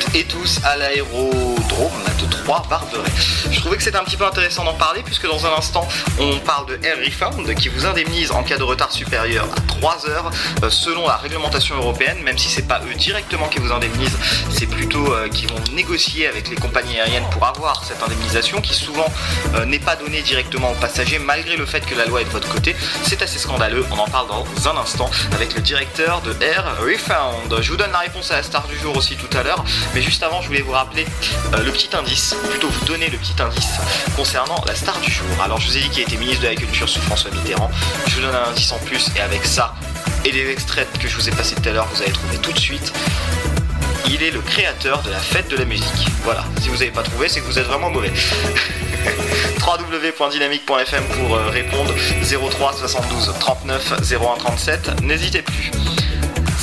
Toutes 0.00 0.14
et 0.14 0.24
tous 0.24 0.60
à 0.64 0.76
l'aérodrome 0.76 2.04
de 2.20 2.26
Troyes-Barberet. 2.26 3.10
Je 3.50 3.60
trouvais 3.60 3.76
que 3.76 3.82
c'était 3.82 3.96
un 3.96 4.04
petit 4.04 4.16
peu 4.16 4.26
intéressant 4.26 4.64
d'en 4.64 4.74
parler 4.74 5.02
puisque 5.04 5.26
dans 5.26 5.46
un 5.46 5.56
instant 5.56 5.86
on 6.20 6.38
parle 6.38 6.66
de 6.66 6.78
Air 6.84 6.98
Refund 6.98 7.54
qui 7.54 7.68
vous 7.68 7.86
indemnise 7.86 8.30
en 8.32 8.42
cas 8.42 8.58
de 8.58 8.62
retard 8.62 8.92
supérieur 8.92 9.46
à 9.56 9.60
3 9.60 10.08
heures 10.08 10.30
euh, 10.62 10.70
selon 10.70 11.06
la 11.06 11.16
réglementation 11.16 11.76
européenne, 11.76 12.22
même 12.22 12.38
si 12.38 12.48
c'est 12.48 12.66
pas 12.66 12.80
eux 12.90 12.94
directement 12.94 13.48
qui 13.48 13.58
vous 13.58 13.72
indemnisent, 13.72 14.18
c'est 14.50 14.66
plutôt 14.66 15.12
euh, 15.12 15.28
qui 15.28 15.46
vont 15.46 15.60
négocier 15.72 16.26
avec 16.26 16.48
les 16.48 16.56
compagnies 16.56 16.98
aériennes 16.98 17.26
pour 17.30 17.46
avoir 17.46 17.84
cette 17.84 18.02
indemnisation 18.02 18.60
qui 18.60 18.74
souvent 18.74 19.06
euh, 19.54 19.64
n'est 19.64 19.78
pas 19.78 19.96
donnée 19.96 20.22
directement 20.22 20.72
aux 20.72 20.80
passagers 20.80 21.18
malgré 21.18 21.56
le 21.56 21.66
fait 21.66 21.84
que 21.86 21.94
la 21.94 22.06
loi 22.06 22.20
est 22.20 22.24
de 22.24 22.30
votre 22.30 22.48
côté. 22.48 22.74
C'est 23.04 23.22
assez 23.22 23.38
scandaleux, 23.38 23.84
on 23.90 23.98
en 23.98 24.08
parle 24.08 24.28
dans 24.28 24.68
un 24.68 24.76
instant 24.76 25.10
avec 25.34 25.54
le 25.54 25.60
directeur 25.60 26.20
de 26.22 26.34
Air 26.42 26.64
Refund. 26.80 27.60
Je 27.60 27.70
vous 27.70 27.76
donne 27.76 27.92
la 27.92 27.98
réponse 27.98 28.30
à 28.30 28.36
la 28.36 28.42
star 28.42 28.66
du 28.66 28.78
jour 28.78 28.96
aussi 28.96 29.16
tout 29.16 29.36
à 29.36 29.42
l'heure, 29.42 29.64
mais 29.94 30.02
juste 30.02 30.22
avant 30.22 30.42
je 30.42 30.48
voulais 30.48 30.62
vous 30.62 30.72
rappeler 30.72 31.06
euh, 31.54 31.64
le 31.64 31.72
petit 31.72 31.88
indice, 31.96 32.34
plutôt 32.50 32.68
vous 32.68 32.84
donner 32.84 33.08
le 33.08 33.18
petit 33.18 33.40
indice 33.40 33.78
concernant 34.16 34.62
la 34.66 34.74
star 34.74 34.98
du 35.00 35.10
jour. 35.10 35.26
Alors 35.42 35.60
je 35.60 35.68
vous 35.68 35.76
ai 35.76 35.80
dit 35.80 35.90
qu'il 35.90 36.02
était 36.02 36.16
ministre 36.16 36.42
de 36.42 36.48
la 36.48 36.54
Culture 36.54 36.88
sous 36.88 37.00
François 37.00 37.30
Mitterrand, 37.30 37.70
je 38.06 38.14
vous 38.16 38.20
donne 38.22 38.34
un 38.34 38.50
indice 38.50 38.72
en 38.72 38.78
plus 38.78 39.10
et 39.16 39.20
avec 39.20 39.44
ça 39.44 39.74
et 40.24 40.32
les 40.32 40.50
extraits 40.50 40.88
que 40.98 41.08
je 41.08 41.16
vous 41.16 41.28
ai 41.28 41.32
passés 41.32 41.54
tout 41.54 41.68
à 41.68 41.72
l'heure, 41.72 41.88
vous 41.92 42.02
allez 42.02 42.12
trouver 42.12 42.38
tout 42.38 42.52
de 42.52 42.58
suite. 42.58 42.92
Il 44.10 44.22
est 44.22 44.30
le 44.30 44.40
créateur 44.40 45.02
de 45.02 45.10
la 45.10 45.18
fête 45.18 45.48
de 45.48 45.56
la 45.56 45.64
musique. 45.64 46.06
Voilà, 46.24 46.44
si 46.60 46.68
vous 46.68 46.76
n'avez 46.76 46.90
pas 46.90 47.02
trouvé, 47.02 47.28
c'est 47.28 47.40
que 47.40 47.46
vous 47.46 47.58
êtes 47.58 47.66
vraiment 47.66 47.90
mauvais. 47.90 48.10
www.dynamique.fm 49.60 51.04
pour 51.04 51.36
euh, 51.36 51.50
répondre 51.50 51.94
03 52.22 52.72
72 52.72 53.34
39 53.38 53.92
01 54.12 54.38
37. 54.38 55.02
N'hésitez 55.02 55.42
plus. 55.42 55.70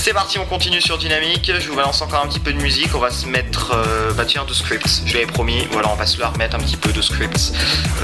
C'est 0.06 0.14
parti, 0.14 0.38
on 0.38 0.46
continue 0.46 0.82
sur 0.82 1.00
Dynamique. 1.00 1.52
Je 1.60 1.68
vous 1.68 1.76
balance 1.76 2.00
encore 2.00 2.24
un 2.24 2.28
petit 2.28 2.40
peu 2.40 2.54
de 2.54 2.62
musique. 2.62 2.94
On 2.94 3.00
va 3.00 3.10
se 3.10 3.26
mettre, 3.26 3.72
euh, 3.74 4.14
bah 4.14 4.24
tiens, 4.24 4.46
de 4.46 4.54
scripts. 4.54 5.02
Je 5.08 5.14
l'avais 5.16 5.26
promis. 5.26 5.68
Voilà, 5.72 5.90
on 5.92 5.96
va 5.96 6.06
se 6.06 6.20
la 6.20 6.28
remettre 6.28 6.56
un 6.56 6.60
petit 6.60 6.78
peu 6.78 6.94
de 6.94 7.02
scripts 7.02 7.52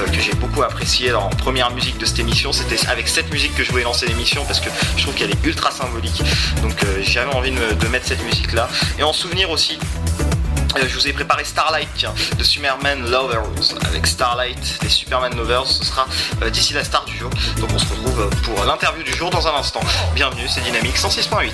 euh, 0.00 0.06
que 0.10 0.20
j'ai 0.20 0.32
beaucoup 0.34 0.64
apprécié. 0.64 1.10
Alors, 1.10 1.26
en 1.26 1.30
première 1.30 1.70
musique 1.70 1.98
de 1.98 2.04
cette 2.04 2.18
émission, 2.18 2.52
c'était 2.52 2.88
avec 2.88 3.06
cette 3.06 3.32
musique 3.32 3.54
que 3.54 3.62
je 3.62 3.70
voulais 3.70 3.84
lancer 3.84 4.06
l'émission 4.08 4.44
parce 4.46 4.58
que 4.58 4.68
je 4.96 5.02
trouve 5.04 5.14
qu'elle 5.14 5.30
est 5.30 5.44
ultra 5.44 5.70
symbolique. 5.70 6.24
Donc, 6.60 6.82
euh, 6.82 6.98
j'avais 7.02 7.32
envie 7.36 7.52
de, 7.52 7.56
me- 7.56 7.74
de 7.76 7.86
mettre 7.86 8.08
cette 8.08 8.24
musique 8.24 8.50
là. 8.52 8.68
Et 8.98 9.04
en 9.04 9.12
souvenir 9.12 9.50
aussi, 9.50 9.78
euh, 10.76 10.88
je 10.88 10.94
vous 10.94 11.08
ai 11.08 11.12
préparé 11.12 11.44
Starlight 11.44 11.88
tiens, 11.94 12.14
de 12.38 12.44
Superman 12.44 13.10
Lovers 13.10 13.42
avec 13.86 14.06
Starlight 14.06 14.78
des 14.80 14.88
Superman 14.88 15.36
Lovers. 15.36 15.66
Ce 15.66 15.84
sera 15.84 16.06
euh, 16.42 16.48
d'ici 16.50 16.72
la 16.74 16.84
star 16.84 17.04
du 17.04 17.16
jour. 17.16 17.30
Donc 17.58 17.70
on 17.74 17.78
se 17.78 17.86
retrouve 17.86 18.20
euh, 18.20 18.30
pour 18.44 18.64
l'interview 18.64 19.02
du 19.02 19.12
jour 19.12 19.30
dans 19.30 19.44
un 19.46 19.54
instant. 19.54 19.80
Bienvenue, 20.14 20.46
c'est 20.48 20.62
Dynamique 20.62 20.96
106.8. 20.96 21.50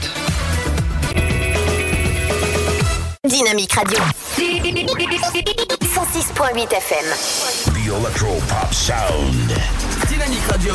Dynamique 3.24 3.72
Radio. 3.72 3.98
106.8 4.38 6.72
FM. 6.72 7.06
The 7.74 7.88
Electro 7.88 8.40
Pop 8.48 8.72
Sound. 8.72 9.52
Dynamique 10.08 10.46
Radio. 10.50 10.74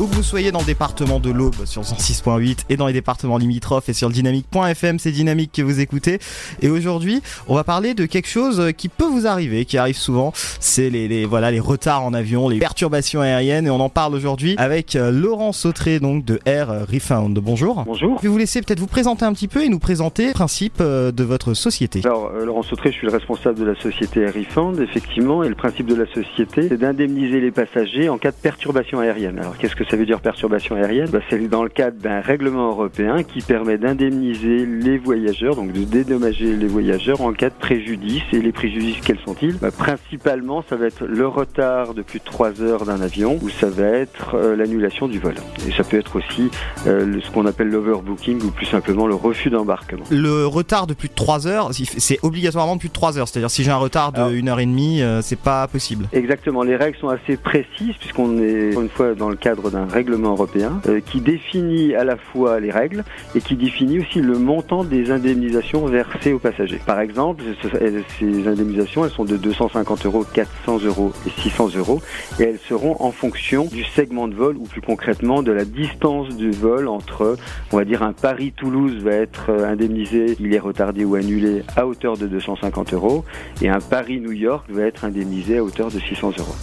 Où 0.00 0.06
que 0.08 0.14
vous 0.16 0.24
soyez 0.24 0.50
dans 0.50 0.58
le 0.58 0.64
département 0.64 1.20
de 1.20 1.30
l'Aube 1.30 1.54
sur 1.66 1.82
106.8 1.82 2.64
et 2.68 2.76
dans 2.76 2.88
les 2.88 2.92
départements 2.92 3.38
limitrophes 3.38 3.88
et 3.88 3.92
sur 3.92 4.08
le 4.08 4.12
dynamique.fm, 4.14 4.98
c'est 4.98 5.12
Dynamique 5.12 5.52
que 5.54 5.62
vous 5.62 5.78
écoutez. 5.78 6.18
Et 6.62 6.68
aujourd'hui, 6.68 7.22
on 7.46 7.54
va 7.54 7.62
parler 7.62 7.94
de 7.94 8.04
quelque 8.04 8.26
chose 8.28 8.72
qui 8.76 8.88
peut 8.88 9.04
vous 9.06 9.28
arriver, 9.28 9.64
qui 9.64 9.78
arrive 9.78 9.96
souvent. 9.96 10.32
C'est 10.58 10.90
les, 10.90 11.06
les- 11.06 11.24
voilà 11.26 11.52
les 11.52 11.60
retards 11.60 12.02
en 12.02 12.12
avion, 12.12 12.48
les 12.48 12.58
perturbations 12.58 13.20
aériennes. 13.20 13.68
Et 13.68 13.70
on 13.70 13.78
en 13.78 13.88
parle 13.88 14.16
aujourd'hui 14.16 14.56
avec 14.58 14.96
euh, 14.96 15.12
Laurent 15.12 15.52
Sautré 15.52 16.00
donc 16.00 16.24
de 16.24 16.40
Air 16.44 16.70
Refound. 16.92 17.38
Bonjour. 17.38 17.84
Bonjour. 17.86 18.16
Je 18.18 18.22
vais 18.22 18.28
vous 18.28 18.38
laisser 18.38 18.62
peut-être 18.62 18.80
vous 18.80 18.88
présenter 18.88 19.24
un 19.24 19.32
petit 19.32 19.46
peu 19.48 19.62
et 19.62 19.68
nous 19.68 19.78
présenter 19.78 20.26
le 20.26 20.32
principe 20.32 20.78
euh, 20.80 21.12
de 21.12 21.22
votre 21.22 21.54
société. 21.54 22.00
Alors, 22.04 22.32
euh, 22.34 22.44
Laurent 22.44 22.64
Sautré, 22.64 22.90
je 22.90 22.96
suis 22.96 23.06
le 23.06 23.12
responsable 23.12 23.60
de 23.60 23.64
la 23.64 23.80
société 23.80 24.22
Air 24.22 24.34
Refund, 24.34 24.80
effectivement, 24.80 25.44
et 25.44 25.48
le 25.48 25.54
principe 25.54 25.86
de 25.86 25.94
la 25.94 26.06
société, 26.12 26.68
c'est 26.68 26.78
d'indemniser 26.78 27.40
les 27.40 27.52
passagers 27.52 28.08
en 28.08 28.18
cas 28.18 28.32
de 28.32 28.36
perturbation 28.36 28.98
aérienne. 28.98 29.38
Alors, 29.38 29.56
qu'est-ce 29.56 29.76
que 29.76 29.83
ça 29.90 29.96
veut 29.96 30.06
dire 30.06 30.20
perturbation 30.20 30.76
aérienne 30.76 31.08
bah, 31.10 31.20
C'est 31.28 31.48
dans 31.48 31.62
le 31.62 31.68
cadre 31.68 31.98
d'un 31.98 32.20
règlement 32.20 32.68
européen 32.68 33.22
qui 33.22 33.40
permet 33.40 33.78
d'indemniser 33.78 34.66
les 34.66 34.98
voyageurs, 34.98 35.56
donc 35.56 35.72
de 35.72 35.84
dédommager 35.84 36.56
les 36.56 36.66
voyageurs 36.66 37.20
en 37.20 37.32
cas 37.32 37.50
de 37.50 37.54
préjudice. 37.54 38.22
Et 38.32 38.40
les 38.40 38.52
préjudices, 38.52 38.96
quels 39.04 39.18
sont-ils? 39.24 39.56
Bah, 39.58 39.70
Principalement, 39.70 40.64
ça 40.68 40.76
va 40.76 40.86
être 40.86 41.04
le 41.04 41.26
retard 41.26 41.94
de 41.94 42.02
plus 42.02 42.18
de 42.18 42.24
3 42.24 42.62
heures 42.62 42.84
d'un 42.84 43.00
avion, 43.00 43.38
ou 43.42 43.48
ça 43.48 43.68
va 43.68 43.86
être 43.86 44.34
euh, 44.34 44.56
l'annulation 44.56 45.08
du 45.08 45.18
vol. 45.18 45.34
Et 45.66 45.72
ça 45.72 45.84
peut 45.84 45.98
être 45.98 46.16
aussi 46.16 46.50
euh, 46.86 47.20
ce 47.20 47.30
qu'on 47.30 47.46
appelle 47.46 47.68
l'overbooking, 47.68 48.42
ou 48.42 48.50
plus 48.50 48.66
simplement 48.66 49.06
le 49.06 49.14
refus 49.14 49.50
d'embarquement. 49.50 50.04
Le 50.10 50.46
retard 50.46 50.86
de 50.86 50.94
plus 50.94 51.08
de 51.08 51.14
3 51.14 51.46
heures, 51.46 51.70
c'est 51.72 52.18
obligatoirement 52.22 52.76
de 52.76 52.80
plus 52.80 52.88
de 52.88 52.94
3 52.94 53.18
heures. 53.18 53.28
C'est-à-dire 53.28 53.50
si 53.50 53.64
j'ai 53.64 53.70
un 53.70 53.76
retard 53.76 54.12
de 54.12 54.20
1 54.20 54.48
heure 54.48 54.60
et 54.60 54.66
demie, 54.66 55.02
euh, 55.02 55.22
c'est 55.22 55.38
pas 55.38 55.66
possible. 55.68 56.06
Exactement, 56.12 56.62
les 56.62 56.76
règles 56.76 56.98
sont 56.98 57.08
assez 57.08 57.36
précises 57.36 57.94
puisqu'on 57.98 58.38
est 58.38 58.72
une 58.72 58.88
fois 58.88 59.14
dans 59.14 59.28
le 59.28 59.36
cadre 59.36 59.70
d'un 59.74 59.86
règlement 59.86 60.30
européen 60.30 60.80
euh, 60.88 61.00
qui 61.00 61.20
définit 61.20 61.94
à 61.94 62.04
la 62.04 62.16
fois 62.16 62.60
les 62.60 62.70
règles 62.70 63.04
et 63.34 63.40
qui 63.40 63.56
définit 63.56 63.98
aussi 64.00 64.20
le 64.20 64.38
montant 64.38 64.84
des 64.84 65.10
indemnisations 65.10 65.84
versées 65.86 66.32
aux 66.32 66.38
passagers. 66.38 66.80
Par 66.86 67.00
exemple, 67.00 67.42
elles- 67.80 68.04
ces 68.18 68.46
indemnisations, 68.48 69.04
elles 69.04 69.10
sont 69.10 69.24
de 69.24 69.36
250 69.36 70.06
euros, 70.06 70.24
400 70.32 70.78
euros 70.84 71.12
et 71.26 71.30
600 71.42 71.70
euros 71.76 72.00
et 72.38 72.44
elles 72.44 72.58
seront 72.68 72.96
en 73.00 73.10
fonction 73.10 73.64
du 73.66 73.84
segment 73.84 74.28
de 74.28 74.34
vol 74.34 74.56
ou 74.56 74.64
plus 74.64 74.80
concrètement 74.80 75.42
de 75.42 75.50
la 75.52 75.64
distance 75.64 76.28
du 76.36 76.50
vol 76.52 76.86
entre, 76.88 77.36
on 77.72 77.76
va 77.76 77.84
dire, 77.84 78.02
un 78.02 78.12
Paris-Toulouse 78.12 79.02
va 79.02 79.12
être 79.12 79.46
euh, 79.50 79.66
indemnisé, 79.68 80.36
il 80.40 80.54
est 80.54 80.58
retardé 80.60 81.04
ou 81.04 81.16
annulé 81.16 81.62
à 81.76 81.86
hauteur 81.86 82.16
de 82.16 82.26
250 82.26 82.92
euros 82.94 83.24
et 83.60 83.68
un 83.68 83.80
Paris-New 83.80 84.32
York 84.32 84.66
va 84.70 84.82
être 84.82 85.04
indemnisé 85.04 85.58
à 85.58 85.64
hauteur 85.64 85.90
de 85.90 85.98
600 85.98 86.32
euros. 86.38 86.54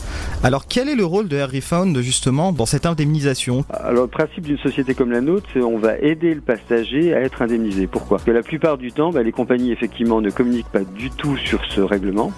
Alors 0.43 0.67
quel 0.67 0.87
est 0.89 0.95
le 0.95 1.05
rôle 1.05 1.27
de 1.27 1.35
Air 1.37 1.51
Refund 1.51 1.99
justement 2.01 2.51
dans 2.51 2.65
cette 2.65 2.85
indemnisation 2.85 3.00
Alors 3.69 4.03
le 4.03 4.09
principe 4.09 4.45
d'une 4.45 4.57
société 4.57 4.93
comme 4.93 5.11
la 5.11 5.21
nôtre, 5.21 5.47
c'est 5.53 5.61
on 5.61 5.77
va 5.77 5.97
aider 5.97 6.33
le 6.33 6.41
passager 6.41 7.13
à 7.13 7.21
être 7.21 7.41
indemnisé. 7.41 7.87
Pourquoi? 7.87 8.17
Parce 8.17 8.25
que 8.25 8.31
la 8.31 8.43
plupart 8.43 8.77
du 8.77 8.91
temps, 8.91 9.11
bah, 9.11 9.23
les 9.23 9.31
compagnies 9.31 9.71
effectivement 9.71 10.21
ne 10.21 10.29
communiquent 10.29 10.71
pas 10.71 10.83
du 10.83 11.09
tout 11.09 11.37
sur 11.37 11.63
ce 11.65 11.81
règlement. 11.81 12.31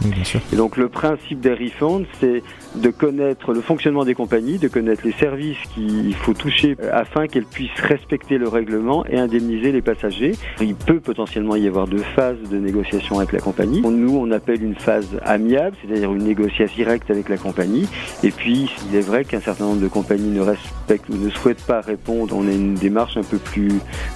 Et 0.52 0.56
donc 0.56 0.78
le 0.78 0.90
principe 0.90 1.40
des 1.40 1.54
refunds, 1.54 2.06
c'est 2.20 2.44
de 2.76 2.90
connaître 2.90 3.54
le 3.54 3.62
fonctionnement 3.62 4.06
des 4.06 4.16
compagnies, 4.16 4.58
de 4.58 4.68
connaître 4.68 5.02
les 5.06 5.14
services 5.14 5.58
qu'il 5.74 6.16
faut 6.16 6.34
toucher 6.34 6.76
afin 6.92 7.28
qu'elles 7.28 7.46
puissent 7.46 7.70
respecter 7.82 8.38
le 8.38 8.48
règlement 8.48 9.06
et 9.06 9.18
indemniser 9.18 9.72
les 9.72 9.82
passagers. 9.82 10.34
Il 10.62 10.76
peut 10.76 11.00
potentiellement 11.00 11.56
y 11.56 11.68
avoir 11.68 11.88
deux 11.88 12.04
phases 12.16 12.38
de 12.50 12.58
négociation 12.58 13.18
avec 13.18 13.32
la 13.32 13.40
compagnie. 13.40 13.82
Nous, 13.82 14.18
on 14.18 14.32
appelle 14.32 14.64
une 14.64 14.76
phase 14.76 15.08
amiable, 15.24 15.76
c'est-à-dire 15.82 16.14
une 16.14 16.24
négociation 16.24 16.74
directe 16.76 17.10
avec 17.10 17.30
la 17.30 17.38
compagnie. 17.38 17.88
Et 18.24 18.32
puis, 18.32 18.70
il 18.90 18.96
est 18.96 19.02
vrai 19.02 19.26
qu'un 19.26 19.40
certain 19.40 19.66
nombre 19.66 19.82
de 19.82 19.88
compagnies 19.88 20.30
ne 20.30 20.42
respectent 20.42 21.10
ou 21.10 21.18
ne 21.18 21.30
souhaitent 21.30 21.66
pas 21.66 21.82
répondre. 21.82 22.36
On 22.36 22.48
a 22.48 22.52
une 22.52 22.76
démarche 22.76 23.18
un 23.18 23.24
peu 23.24 23.38
plus 23.38 23.72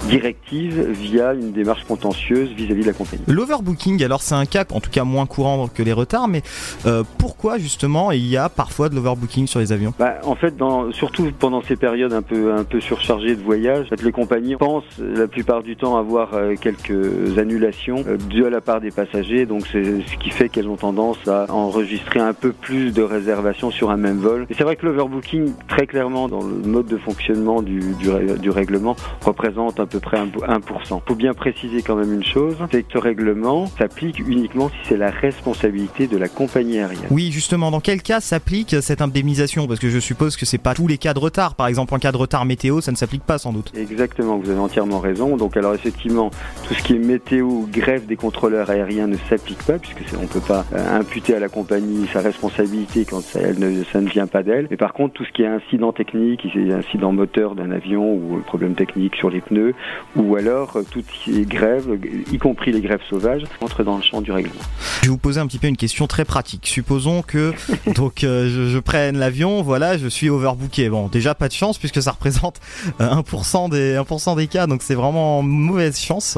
directive 0.08 0.90
via 0.92 1.34
une 1.34 1.52
démarche 1.52 1.84
contentieuse 1.86 2.50
vis-à-vis 2.52 2.82
de 2.82 2.88
la 2.88 2.94
compagnie. 2.94 3.24
L'overbooking, 3.28 4.04
alors 4.04 4.22
c'est 4.22 4.36
un 4.36 4.46
cas 4.46 4.66
en 4.72 4.80
tout 4.80 4.90
cas 4.90 5.04
moins 5.04 5.26
courant 5.26 5.68
que 5.68 5.84
les 5.84 5.94
retards, 5.94 6.28
mais 6.28 6.42
euh, 6.86 7.04
pourquoi 7.18 7.58
justement 7.58 8.12
il 8.12 8.26
y 8.26 8.38
a 8.38 8.47
parfois 8.50 8.90
de 8.90 8.96
l'overbooking 8.96 9.48
sur 9.48 9.60
les 9.60 9.72
avions? 9.72 9.94
Bah, 10.00 10.16
en 10.24 10.36
fait, 10.36 10.56
dans, 10.56 10.92
surtout 10.92 11.32
pendant 11.38 11.62
ces 11.62 11.76
périodes 11.76 12.14
un 12.14 12.22
peu, 12.22 12.54
un 12.54 12.64
peu 12.64 12.80
surchargées 12.80 13.36
de 13.36 13.42
fait, 13.44 14.04
les 14.04 14.12
compagnies 14.12 14.56
pensent 14.56 14.84
euh, 15.00 15.16
la 15.18 15.28
plupart 15.28 15.64
du 15.64 15.76
temps 15.76 15.98
avoir 15.98 16.34
euh, 16.34 16.56
quelques 16.60 17.38
annulations 17.38 18.04
euh, 18.08 18.18
dues 18.18 18.46
à 18.46 18.50
la 18.50 18.62
part 18.62 18.82
des 18.82 18.92
passagers. 18.92 19.46
Donc, 19.46 19.64
c'est 19.72 19.84
ce 19.84 20.18
qui 20.18 20.30
fait 20.30 20.50
qu'elles 20.50 20.68
ont 20.68 20.76
tendance 20.76 21.28
à 21.28 21.46
enregistrer 21.50 22.20
un 22.20 22.34
peu 22.34 22.52
plus 22.52 22.92
de 22.92 23.02
réservations 23.02 23.72
sur 23.72 23.92
un 23.92 23.98
même 23.98 24.18
vol. 24.18 24.46
Et 24.50 24.54
c'est 24.54 24.64
vrai 24.64 24.76
que 24.76 24.86
l'overbooking, 24.86 25.54
très 25.68 25.88
clairement, 25.88 26.28
dans 26.28 26.42
le 26.42 26.68
mode 26.68 26.88
de 26.88 26.98
fonctionnement 26.98 27.62
du, 27.62 27.80
du, 28.00 28.50
règlement, 28.50 28.96
représente 29.24 29.80
à 29.80 29.86
peu 29.86 30.00
près 30.00 30.18
1%. 30.18 30.28
Il 30.40 31.08
faut 31.08 31.16
bien 31.16 31.34
préciser 31.34 31.82
quand 31.82 31.96
même 31.96 32.14
une 32.14 32.26
chose, 32.26 32.56
c'est 32.72 32.84
que 32.84 32.94
ce 32.94 32.98
règlement 32.98 33.68
s'applique 33.78 34.20
uniquement 34.20 34.70
si 34.70 34.90
c'est 34.90 34.98
la 34.98 35.10
responsabilité 35.10 36.08
de 36.08 36.18
la 36.18 36.28
compagnie 36.28 36.80
aérienne. 36.80 37.08
Oui, 37.12 37.32
justement, 37.32 37.72
dans 37.72 37.80
quel 37.80 38.02
cas 38.02 38.22
s'applique 38.38 38.76
cette 38.82 39.02
indemnisation 39.02 39.66
Parce 39.66 39.80
que 39.80 39.90
je 39.90 39.98
suppose 39.98 40.38
que 40.38 40.46
c'est 40.46 40.60
pas 40.60 40.76
tous 40.76 40.88
les 40.88 41.00
cas 41.00 41.16
de 41.16 41.20
retard. 41.20 41.56
Par 41.56 41.66
exemple, 41.66 41.96
en 41.96 41.98
cas 41.98 42.12
de 42.12 42.18
retard 42.18 42.46
météo, 42.46 42.82
ça 42.82 42.92
ne 42.92 42.96
s'applique 42.96 43.24
pas 43.24 43.40
sans 43.40 43.52
doute. 43.52 43.72
Exactement, 43.76 44.38
vous 44.38 44.52
avez 44.52 44.60
entièrement 44.60 45.00
raison. 45.00 45.38
Donc 45.38 45.58
alors 45.58 45.74
effectivement, 45.74 46.30
tout 46.68 46.76
ce 46.76 46.84
qui 46.84 46.94
est 46.94 47.00
météo 47.00 47.46
ou 47.46 47.68
grève 47.72 48.06
des 48.06 48.16
contrôleurs 48.16 48.70
aériens 48.70 49.08
ne 49.08 49.18
s'applique 49.28 49.64
pas 49.64 49.80
puisque 49.80 50.04
on 50.20 50.22
ne 50.22 50.28
peut 50.28 50.40
pas 50.40 50.66
euh, 50.76 51.00
imputer 51.00 51.34
à 51.34 51.40
la 51.40 51.50
compagnie 51.50 52.08
sa 52.14 52.20
responsabilité 52.20 53.06
quand 53.06 53.22
ça, 53.22 53.40
elle 53.40 53.58
ne, 53.58 53.84
ça 53.92 54.02
ne 54.02 54.08
vient 54.08 54.28
pas 54.28 54.44
d'elle. 54.44 54.68
Mais 54.70 54.78
par 54.78 54.94
contre, 54.94 55.16
tout 55.16 55.26
ce 55.26 55.32
qui 55.32 55.42
est 55.42 55.48
incident 55.48 55.92
technique, 55.92 56.46
incident 56.56 57.12
moteur 57.12 57.56
d'un 57.56 57.72
avion 57.72 58.14
ou 58.14 58.40
problème 58.46 58.76
technique 58.76 59.16
sur 59.16 59.32
les 59.32 59.42
pneus, 59.42 59.74
ou 60.16 60.36
alors 60.36 60.78
euh, 60.78 60.84
toutes 60.92 61.10
ces 61.26 61.44
grèves, 61.46 61.88
y 62.32 62.38
compris 62.38 62.72
les 62.72 62.82
grèves 62.82 63.02
sauvages, 63.10 63.46
entrent 63.62 63.84
dans 63.84 63.98
le 63.98 64.04
champ 64.04 64.22
du 64.22 64.32
règlement. 64.32 64.62
Je 65.02 65.08
vais 65.08 65.10
vous 65.10 65.18
poser 65.18 65.40
un 65.40 65.48
petit 65.48 65.58
peu 65.58 65.68
une 65.68 65.78
question 65.78 66.06
très 66.06 66.24
pratique. 66.24 66.68
Supposons 66.68 67.24
que 67.24 67.54
donc 67.96 68.24
euh, 68.28 68.70
je, 68.70 68.80
prenne 68.80 69.18
l'avion, 69.18 69.62
voilà, 69.62 69.98
je 69.98 70.08
suis 70.08 70.30
overbooké. 70.30 70.90
Bon, 70.90 71.08
déjà 71.08 71.36
pas 71.36 71.48
de 71.48 71.54
chance 71.54 71.78
puisque 71.78 72.02
ça 72.02 72.12
représente 72.12 72.60
euh, 73.02 73.22
1% 73.22 73.70
des 73.70 73.96
1% 73.96 74.36
des 74.38 74.48
cas, 74.48 74.68
donc 74.68 74.82
c'est 74.84 74.96
vraiment 74.96 75.42
mauvaise 75.42 76.00
chance. 76.00 76.38